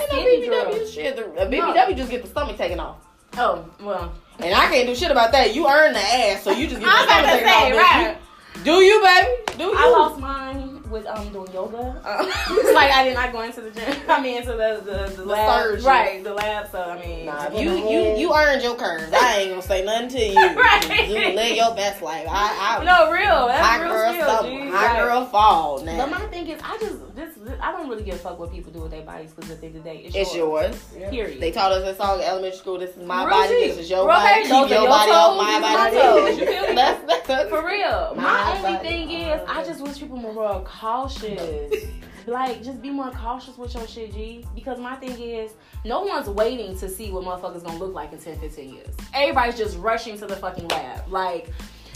[0.49, 1.15] no BBW shit.
[1.15, 2.97] The- A BBW just get the stomach taken off.
[3.37, 5.53] Oh well, And I can't do shit about that.
[5.53, 7.71] You earn the ass, so you just get the I was about stomach taken say,
[7.79, 7.91] off.
[7.91, 8.17] right.
[8.57, 9.57] You- Do you, baby?
[9.57, 9.73] Do you?
[9.77, 12.01] I lost mine with um doing yoga.
[12.05, 12.29] Um,
[12.73, 13.95] like I did not go into the gym.
[14.07, 15.85] I mean into the the, the, lab, surgery.
[15.85, 16.23] right?
[16.23, 16.71] The lab.
[16.71, 19.11] So I mean, Nah, you you you earned your curves.
[19.13, 20.55] I ain't gonna say nothing to you.
[20.65, 21.07] Right.
[21.09, 22.27] You live your best life.
[22.29, 23.47] I, I no real.
[23.47, 24.99] That's high real girl skill, stumble, high Right.
[25.03, 25.83] girl fall.
[25.83, 28.39] Now But my thing is, I just this, this I don't really give a fuck
[28.39, 30.35] what people do with their bodies because at the end of the day, it's, it's
[30.35, 30.79] yours.
[30.97, 31.09] Yeah.
[31.09, 31.39] Period.
[31.41, 32.77] They taught us in song in elementary school.
[32.79, 33.49] This is my Real body.
[33.49, 33.67] G.
[33.67, 34.27] This is your Real body.
[34.27, 35.95] okay, Keep those are your your body off toes, my these are body.
[35.95, 36.39] my toes.
[36.39, 36.75] You feel me?
[36.75, 38.13] That's, that's For real.
[38.15, 38.87] My My only body.
[38.89, 41.73] thing is, I just wish people were more cautious.
[42.27, 44.45] like, just be more cautious with your shit, G.
[44.55, 45.51] Because my thing is,
[45.83, 48.95] no one's waiting to see what motherfuckers gonna look like in 10, 15 years.
[49.13, 51.07] Everybody's just rushing to the fucking lab.
[51.07, 51.49] Like,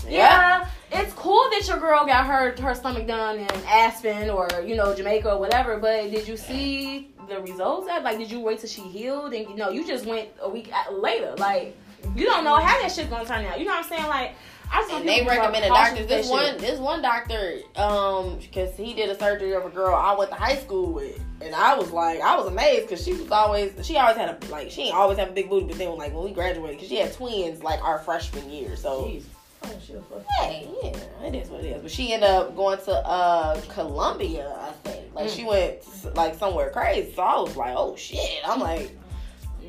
[0.07, 4.75] yeah, it's cool that your girl got her her stomach done in Aspen or you
[4.75, 5.77] know Jamaica or whatever.
[5.77, 7.87] But did you see the results?
[7.89, 9.33] At like, did you wait till she healed?
[9.33, 11.35] And you know, you just went a week later.
[11.37, 11.77] Like,
[12.15, 13.59] you don't know how that shit's gonna turn out.
[13.59, 14.07] You know what I'm saying?
[14.07, 14.35] Like,
[14.71, 16.07] I just And they people to be recommended doctors.
[16.07, 16.59] This that one, shit.
[16.59, 20.35] this one doctor, um, because he did a surgery of a girl I went to
[20.35, 23.97] high school with, and I was like, I was amazed because she was always, she
[23.97, 26.23] always had a like, she ain't always have a big booty, but then like when
[26.23, 29.03] we graduated, because she had twins like our freshman year, so.
[29.03, 29.23] Jeez.
[29.63, 30.23] Oh, shit, fuck.
[30.39, 31.81] Hey, yeah, it is what it is.
[31.81, 35.13] But she ended up going to uh Colombia, I think.
[35.13, 35.35] Like Mm.
[35.35, 37.13] she went like somewhere crazy.
[37.13, 38.39] So I was like, oh shit.
[38.45, 38.95] I'm like,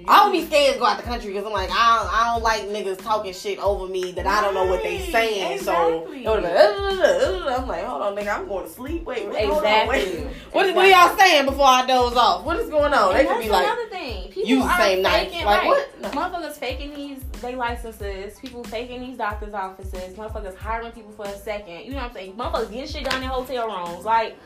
[0.07, 2.33] I would be scared to go out the country because I'm like, I don't, I
[2.33, 5.61] don't like niggas talking shit over me that I don't know what they saying.
[5.61, 7.53] So it been.
[7.53, 9.05] I'm like, hold on, nigga, I'm going to sleep.
[9.05, 10.25] Wait, wait hold on, Exactly.
[10.25, 10.27] wait.
[10.53, 12.45] What, what are y'all saying before I doze off?
[12.45, 13.15] What is going on?
[13.15, 14.29] And They could be like, another thing.
[14.33, 15.67] People use are same faking, Like, right.
[15.67, 16.01] what?
[16.01, 16.09] No.
[16.11, 18.39] Motherfuckers faking these they licenses.
[18.39, 20.15] People faking these doctors' offices.
[20.15, 21.85] Motherfuckers hiring people for a second.
[21.85, 22.33] You know what I'm saying?
[22.35, 24.05] Motherfuckers getting shit done in hotel rooms.
[24.05, 24.37] Like,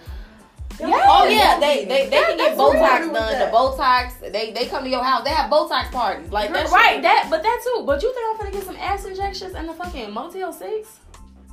[0.81, 1.05] yeah.
[1.07, 3.39] Oh yeah, they they, they can get that's what I Botox done.
[3.39, 3.57] The.
[3.57, 5.25] Botox, they they come to your house.
[5.25, 6.31] They have Botox parties.
[6.31, 7.85] Like that's right, shit- that, but that too.
[7.87, 11.01] But you think I'm gonna get some ass injections in the fucking Motel 6?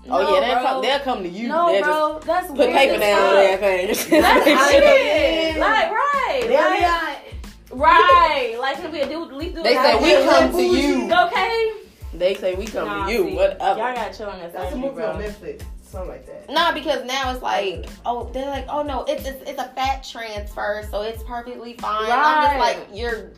[0.10, 1.48] Oh yeah, they'll come, they'll come to you.
[1.48, 3.32] No, they'll bro, that's just put weird paper down fuck.
[3.38, 4.22] on everything.
[4.22, 5.56] That's I shit.
[5.56, 5.62] know.
[5.62, 6.44] Like, right.
[6.48, 8.58] They Like, be like, right.
[8.60, 11.14] Like, can we do, at least do They say we come to you.
[11.28, 11.72] Okay.
[12.16, 13.24] They say we come Nah, to you.
[13.26, 13.80] see, Whatever.
[13.80, 15.22] Y'all gotta chill on that That's a surgery, movie on.
[15.22, 15.64] Netflix.
[15.92, 16.50] Something like that.
[16.50, 20.06] Nah, because now it's like, oh, they're like, oh no, it's it's, it's a fat
[20.10, 22.10] transfer, so it's perfectly fine.
[22.10, 22.18] Right.
[22.18, 23.32] I'm just like, you're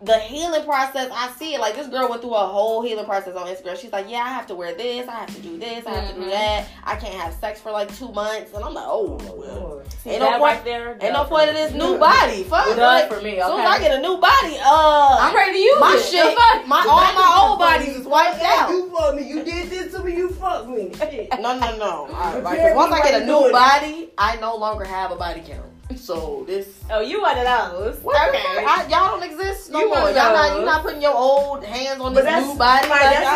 [0.00, 1.10] the healing process.
[1.12, 1.60] I see it.
[1.60, 3.76] Like this girl went through a whole healing process on Instagram.
[3.80, 6.08] She's like, yeah, I have to wear this, I have to do this, I have
[6.10, 6.30] to do Mhm.
[6.30, 6.66] that.
[6.84, 9.82] I can't have sex for like two months, and I'm like, oh, well.
[10.04, 10.90] See, Ain't no point- right there.
[11.00, 11.60] Ain't no done point for in me.
[11.62, 12.44] this new body.
[12.44, 12.66] Fuck.
[12.68, 13.66] Done like, for me, As soon as?
[13.66, 16.02] I get a new body, uh, I'm ready to use my it.
[16.04, 16.66] shit, fuck?
[16.68, 18.70] my all my old bodies is wiped Yeah, out.
[18.70, 19.22] You fucked me.
[19.28, 20.14] You did this to me.
[20.16, 20.92] You fucked me.
[21.40, 22.08] No, no, no.
[22.14, 25.16] I, like, Prepare 'cause once I get a new body, I no longer have a
[25.16, 25.62] body count.
[25.96, 26.84] So this.
[26.90, 27.98] Oh, you one of those.
[28.02, 28.42] What okay.
[28.44, 29.98] I, y'all don't exist no You more.
[29.98, 30.58] Y'all not.
[30.58, 32.88] You not putting your old hands on But this new body.
[32.88, 33.26] Like, that's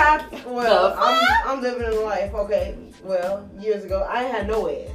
[0.43, 0.51] how.
[0.53, 1.23] Well, I'm.
[1.47, 2.35] I'm living in life.
[2.35, 2.77] Okay.
[3.03, 4.91] Well, years ago, I had no ass.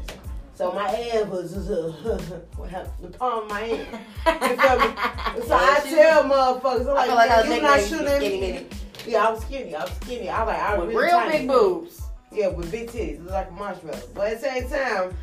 [0.58, 3.88] So my ass was uh, the palm of my hand.
[4.26, 4.95] You feel me?
[5.47, 8.68] So I tell motherfuckers, I'm I like, like I was you not shooting me.
[9.05, 9.76] Yeah, I was skinny.
[9.76, 10.30] I was skinny.
[10.30, 11.38] I was like, I with really real tiny.
[11.38, 12.01] big boobs.
[12.32, 13.99] Yeah, with big titties, look like a marshmallow.
[14.16, 15.18] But at the same time,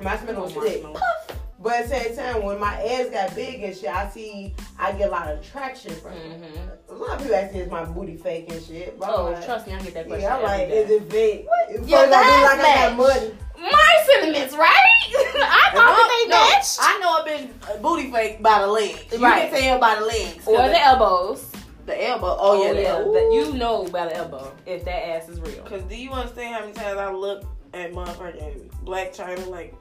[0.00, 0.82] marshmallow was thick.
[0.84, 1.39] Marshmallow.
[1.62, 4.92] But at the same time, when my ass got big and shit, I see I
[4.92, 6.40] get a lot of traction from it.
[6.40, 6.70] Mhm.
[6.88, 8.98] A lot of people ask me is my booty fake and shit.
[8.98, 10.22] But I'm Oh, like, trust me, I get that question.
[10.22, 10.78] yeah, I'm like, day.
[10.78, 11.46] is it fake?
[11.68, 12.96] It's Your supposed to like I got match.
[12.96, 13.34] money.
[13.60, 14.86] My sentiments, right?
[15.12, 16.78] I thought that they No, matched.
[16.80, 19.04] I know a bitch booty fake by the legs.
[19.12, 19.50] You Right.
[19.50, 20.46] can tell by the legs.
[20.48, 21.46] or the elbows.
[21.86, 22.36] the elbow.
[22.40, 23.30] Oh, yeah, the elbow.
[23.32, 25.62] you know by the elbow if that ass is real.
[25.64, 27.44] Cause do you understand how many times I look
[27.74, 29.79] at motherfucking Blac Chyna like, why?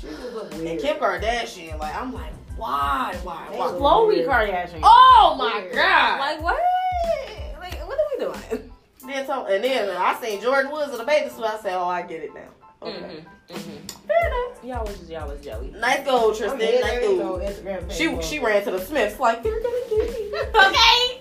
[0.00, 0.80] She just look And.
[0.80, 3.66] Kim Kardashian, like, I'm like, why, why, why?
[3.66, 4.28] look Khloe weird.
[4.28, 4.80] Kardashian.
[4.82, 5.74] Oh my Weird.
[5.74, 6.20] god!
[6.20, 6.56] Like what?
[7.60, 8.24] Like what are we
[8.58, 8.70] doing?
[9.06, 11.44] then so, and then I seen Jordyn Woods in the bathing suit.
[11.44, 12.40] I said, oh, I get it now.
[12.82, 13.54] Okay, Mm-hmm.
[13.54, 13.86] Mm-hmm.
[14.06, 14.64] fair enough.
[14.64, 15.74] Y'all was just y'all was jelly.
[15.78, 16.58] Nice go, I Tristan.
[16.58, 17.44] mean, nice there you go, go.
[17.44, 20.38] Instagram She well, she ran to the Smiths like they're gonna get me.
[20.54, 21.20] Okay.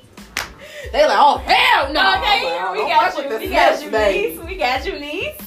[0.91, 1.99] They like, oh hell no.
[2.17, 3.37] okay, I'm like, we don't got you.
[3.39, 4.39] We got you, niece.
[4.45, 5.41] We got you, niece.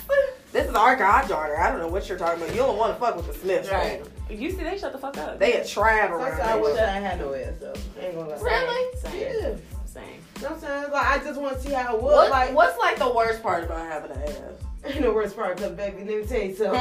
[0.57, 1.59] This is our goddaughter.
[1.59, 2.55] I don't know what you're talking about.
[2.55, 4.03] You don't want to fuck with the Smiths, Right.
[4.29, 4.43] baby.
[4.43, 5.39] You see, they shut the fuck up.
[5.39, 6.49] They a trap Sometimes around.
[6.49, 6.79] I wish.
[6.79, 7.75] I had no ass though.
[8.01, 8.41] I ain't gonna lie.
[8.41, 8.97] Really?
[8.99, 9.21] Same.
[9.21, 9.55] Yeah.
[9.85, 10.21] Same.
[10.41, 12.15] Sometimes like I just want to see how it was.
[12.15, 14.33] What, Like what's like the worst part about having an ass?
[14.87, 16.81] ain't the worst part, cause baby, let me tell you something.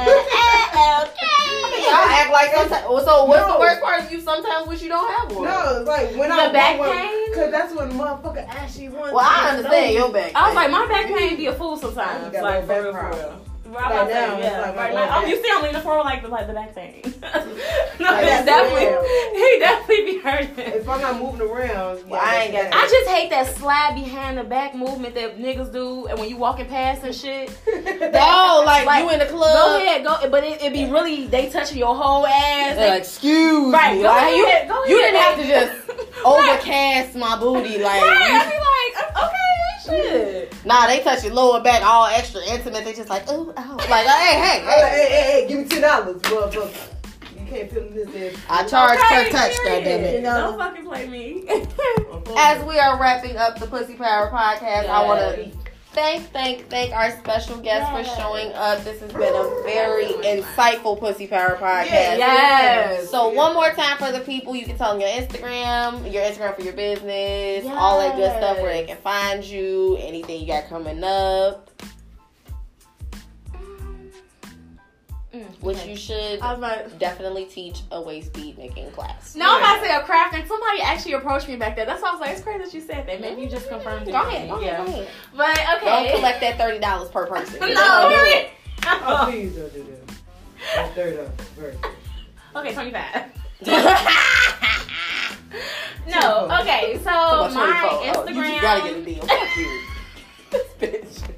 [1.86, 2.82] Y'all act like sometimes.
[3.04, 3.52] So what's No.
[3.54, 4.04] the worst part?
[4.04, 5.44] Is you sometimes wish you don't have one.
[5.44, 7.34] No, it's like when The I back when, pain?
[7.34, 9.12] cause that's when motherfucker actually wants.
[9.12, 10.32] Well, I understand your back.
[10.34, 12.24] I was like, my back pain be a fool sometimes.
[12.26, 13.42] You got Like, no for back real, for real.
[13.66, 14.60] Right Right now, now, yeah.
[14.60, 15.22] like my right lower now.
[15.22, 17.02] Oh, you see, I'm leaning forward like the like the back pain.
[17.04, 19.04] no, Like, it's that's definitely real.
[19.34, 20.58] he definitely be hurting.
[20.80, 24.38] If I'm not moving around, Well, I ain't got I just hate that slide behind
[24.38, 27.50] the back movement that niggas do, and when you walking past and shit.
[28.18, 29.52] Oh, like, Like, you in the club.
[29.54, 30.30] Go ahead, go.
[30.30, 32.76] But it, it be really they touching your whole ass.
[32.76, 34.02] They're like, excuse right, me.
[34.02, 37.78] go Like, you, ahead, you didn't have to just overcast my booty.
[37.78, 39.45] Like, Right, you- I be like, oh, okay,
[39.86, 40.54] shit.
[40.66, 42.84] nah, they touch your lower back all extra intimate.
[42.84, 43.76] They just like, ooh, oh.
[43.90, 45.08] Like, uh, hey, hey, I'm like, hey.
[45.08, 46.92] hey, hey, hey, give me ten dollars, motherfucker.
[47.38, 48.34] You can't feel this.
[48.34, 48.42] ass.
[48.48, 49.84] I charge Okay, per touch, period.
[49.84, 50.22] goddammit.
[50.22, 51.44] Don't fucking play me.
[52.36, 55.54] As we are wrapping up the Pussy Power podcast, I want to Yes.
[55.96, 58.08] Thank, thank, thank our special guest Yes.
[58.08, 58.84] for showing up.
[58.84, 62.18] This has been a very insightful Pussy Power podcast.
[62.18, 63.10] Yes.
[63.10, 66.54] So one more time for the people, you can tell them your Instagram, your Instagram
[66.54, 70.68] for your business, all that good stuff where they can find you, anything you got
[70.68, 71.68] coming up,
[75.36, 75.90] Mm, which okay.
[75.90, 76.98] you should I about.
[76.98, 79.36] definitely teach a waist bead making class.
[79.36, 81.84] No, I'm about to say a craft, and somebody actually approached me back there.
[81.84, 83.20] That's why I was like, it's crazy that you said that.
[83.20, 84.12] Maybe you just confirmed it.
[84.12, 84.82] Go ahead, go yeah.
[84.82, 85.08] ahead, go ahead.
[85.36, 87.60] But Don't collect that thirty dollars per person.
[87.60, 87.68] no.
[87.68, 88.50] Don't do it.
[88.86, 90.14] Oh, please don't do that.
[90.74, 91.40] That's third up.
[91.40, 91.78] First.
[92.56, 93.24] okay, 25.
[96.08, 98.14] No, okay, so my 24.
[98.14, 99.26] Oh, you just gotta get a Instagram, deal.
[99.26, 99.82] Fuck you.
[100.50, 101.35] This bitch.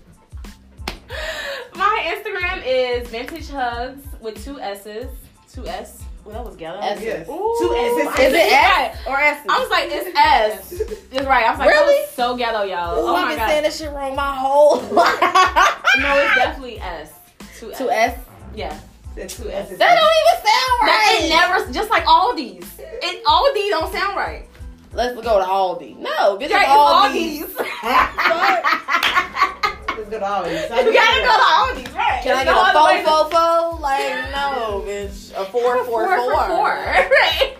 [1.78, 5.06] My Instagram is Vintage Hugs with two S's,
[5.52, 6.02] two S.
[6.24, 6.78] Well, that was ghetto.
[6.80, 7.00] S.
[7.00, 7.26] Yes.
[7.28, 7.56] Ooh.
[7.58, 8.06] Two S's.
[8.20, 8.90] Is it Right.
[8.92, 9.40] S or S?
[9.48, 10.72] I was like, it's S.
[11.12, 11.46] It's right.
[11.46, 11.94] I was like, Really?
[11.94, 12.98] that was so ghetto, y'all.
[12.98, 13.48] Ooh, oh I've my been god.
[13.48, 15.20] saying this shit wrong my whole life.
[15.20, 17.12] No, it's definitely S.
[17.58, 17.78] Two S.
[17.78, 18.18] Two S.
[18.54, 18.78] Yeah.
[19.14, 19.78] Said two S's.
[19.78, 20.90] That don't even sound right.
[20.90, 21.24] That right.
[21.24, 22.66] it never, just like Aldi's.
[22.78, 24.44] It Aldi don't sound right.
[24.92, 25.96] Let's go to Aldi.
[25.98, 27.42] No, get to Right, Aldi.
[27.42, 27.54] it's
[29.98, 30.60] Let's go to all these.
[30.60, 30.84] Aldi's.
[30.86, 32.20] you gotta go to Aldi's, right?
[32.22, 33.80] Can I get a other way fo to- fo fo?
[33.80, 35.32] Like no, bitch.
[35.36, 36.30] A four four Four four.
[36.32, 36.70] for four.
[37.10, 37.56] Right.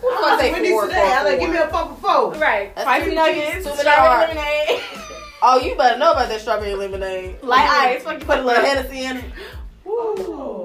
[0.00, 0.96] What say Wendy's four today.
[0.96, 1.94] four I like give me a four for
[2.32, 2.40] four.
[2.40, 2.74] Right.
[2.74, 3.62] That's Spicy nuggets, cheap.
[3.62, 4.82] Too many strawberry lemonade,
[5.42, 7.42] Oh, you better know about that strawberry lemonade.
[7.42, 8.02] light ice.
[8.02, 8.76] Fuck you Put a little head.
[8.78, 9.22] Hennessy in.
[9.86, 10.63] Oh.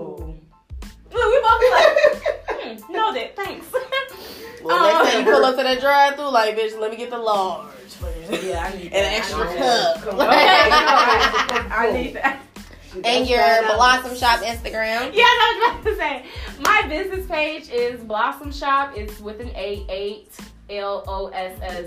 [1.12, 3.36] Look, we both be like, hmm, know that.
[3.36, 3.66] Thanks.
[4.62, 4.92] Well, Oh.
[5.04, 7.18] next time you pull up to that drive through, like, bitch, let me get the
[7.18, 7.70] large.
[8.30, 10.04] Yeah, I need And an extra I cup.
[10.04, 10.08] that.
[10.08, 11.74] Okay.
[11.74, 12.42] I need that.
[13.06, 13.40] And your
[13.76, 15.12] Blossom Shop Instagram.
[15.14, 16.26] Yeah, I was about to say.
[16.60, 18.92] My business page is Blossom Shop.
[18.98, 20.38] It's with an A eight
[20.70, 21.86] L O S S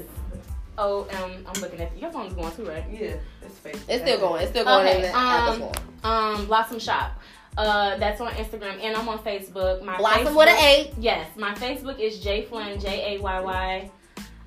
[0.79, 1.47] O M.
[1.47, 2.01] I'm looking at you.
[2.03, 2.85] your phone's going too, right?
[2.91, 3.77] Yeah, it's fake.
[3.87, 4.41] It's still going.
[4.43, 5.73] It's still going Okay, in the um, Apple
[6.05, 7.21] Um, Blossom Shop.
[7.57, 9.83] Uh, that's on Instagram and I'm on Facebook.
[9.83, 10.93] My Blossom Facebook, with an A.
[10.99, 13.91] Yes, my Facebook is J Flynn J A Y Y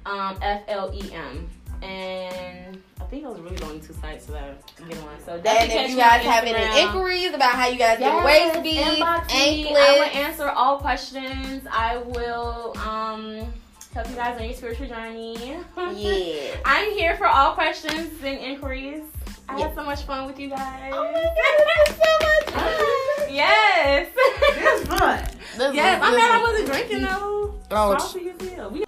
[0.05, 1.47] um, F L E M,
[1.83, 5.19] and I think those are really the only two sites that I can get on.
[5.23, 8.63] So And if you guys have any inquiries about how you guys Yes, get waist
[8.63, 9.01] beads, me.
[9.03, 11.67] I will answer all questions.
[11.71, 13.53] I will um
[13.93, 15.35] help you guys on your spiritual journey.
[15.93, 16.55] yeah.
[16.65, 19.03] I'm here for all questions and inquiries.
[19.47, 19.67] I Yeah.
[19.67, 20.91] had so much fun with you guys.
[20.93, 21.23] Oh my God,
[21.85, 23.29] this is so much fun.
[23.35, 24.07] Yes.
[24.15, 25.19] It's fun.
[25.57, 25.97] This yes.
[25.97, 27.55] is- I'm this mad I wasn't drinking though.
[27.71, 28.84] Oh, Salty.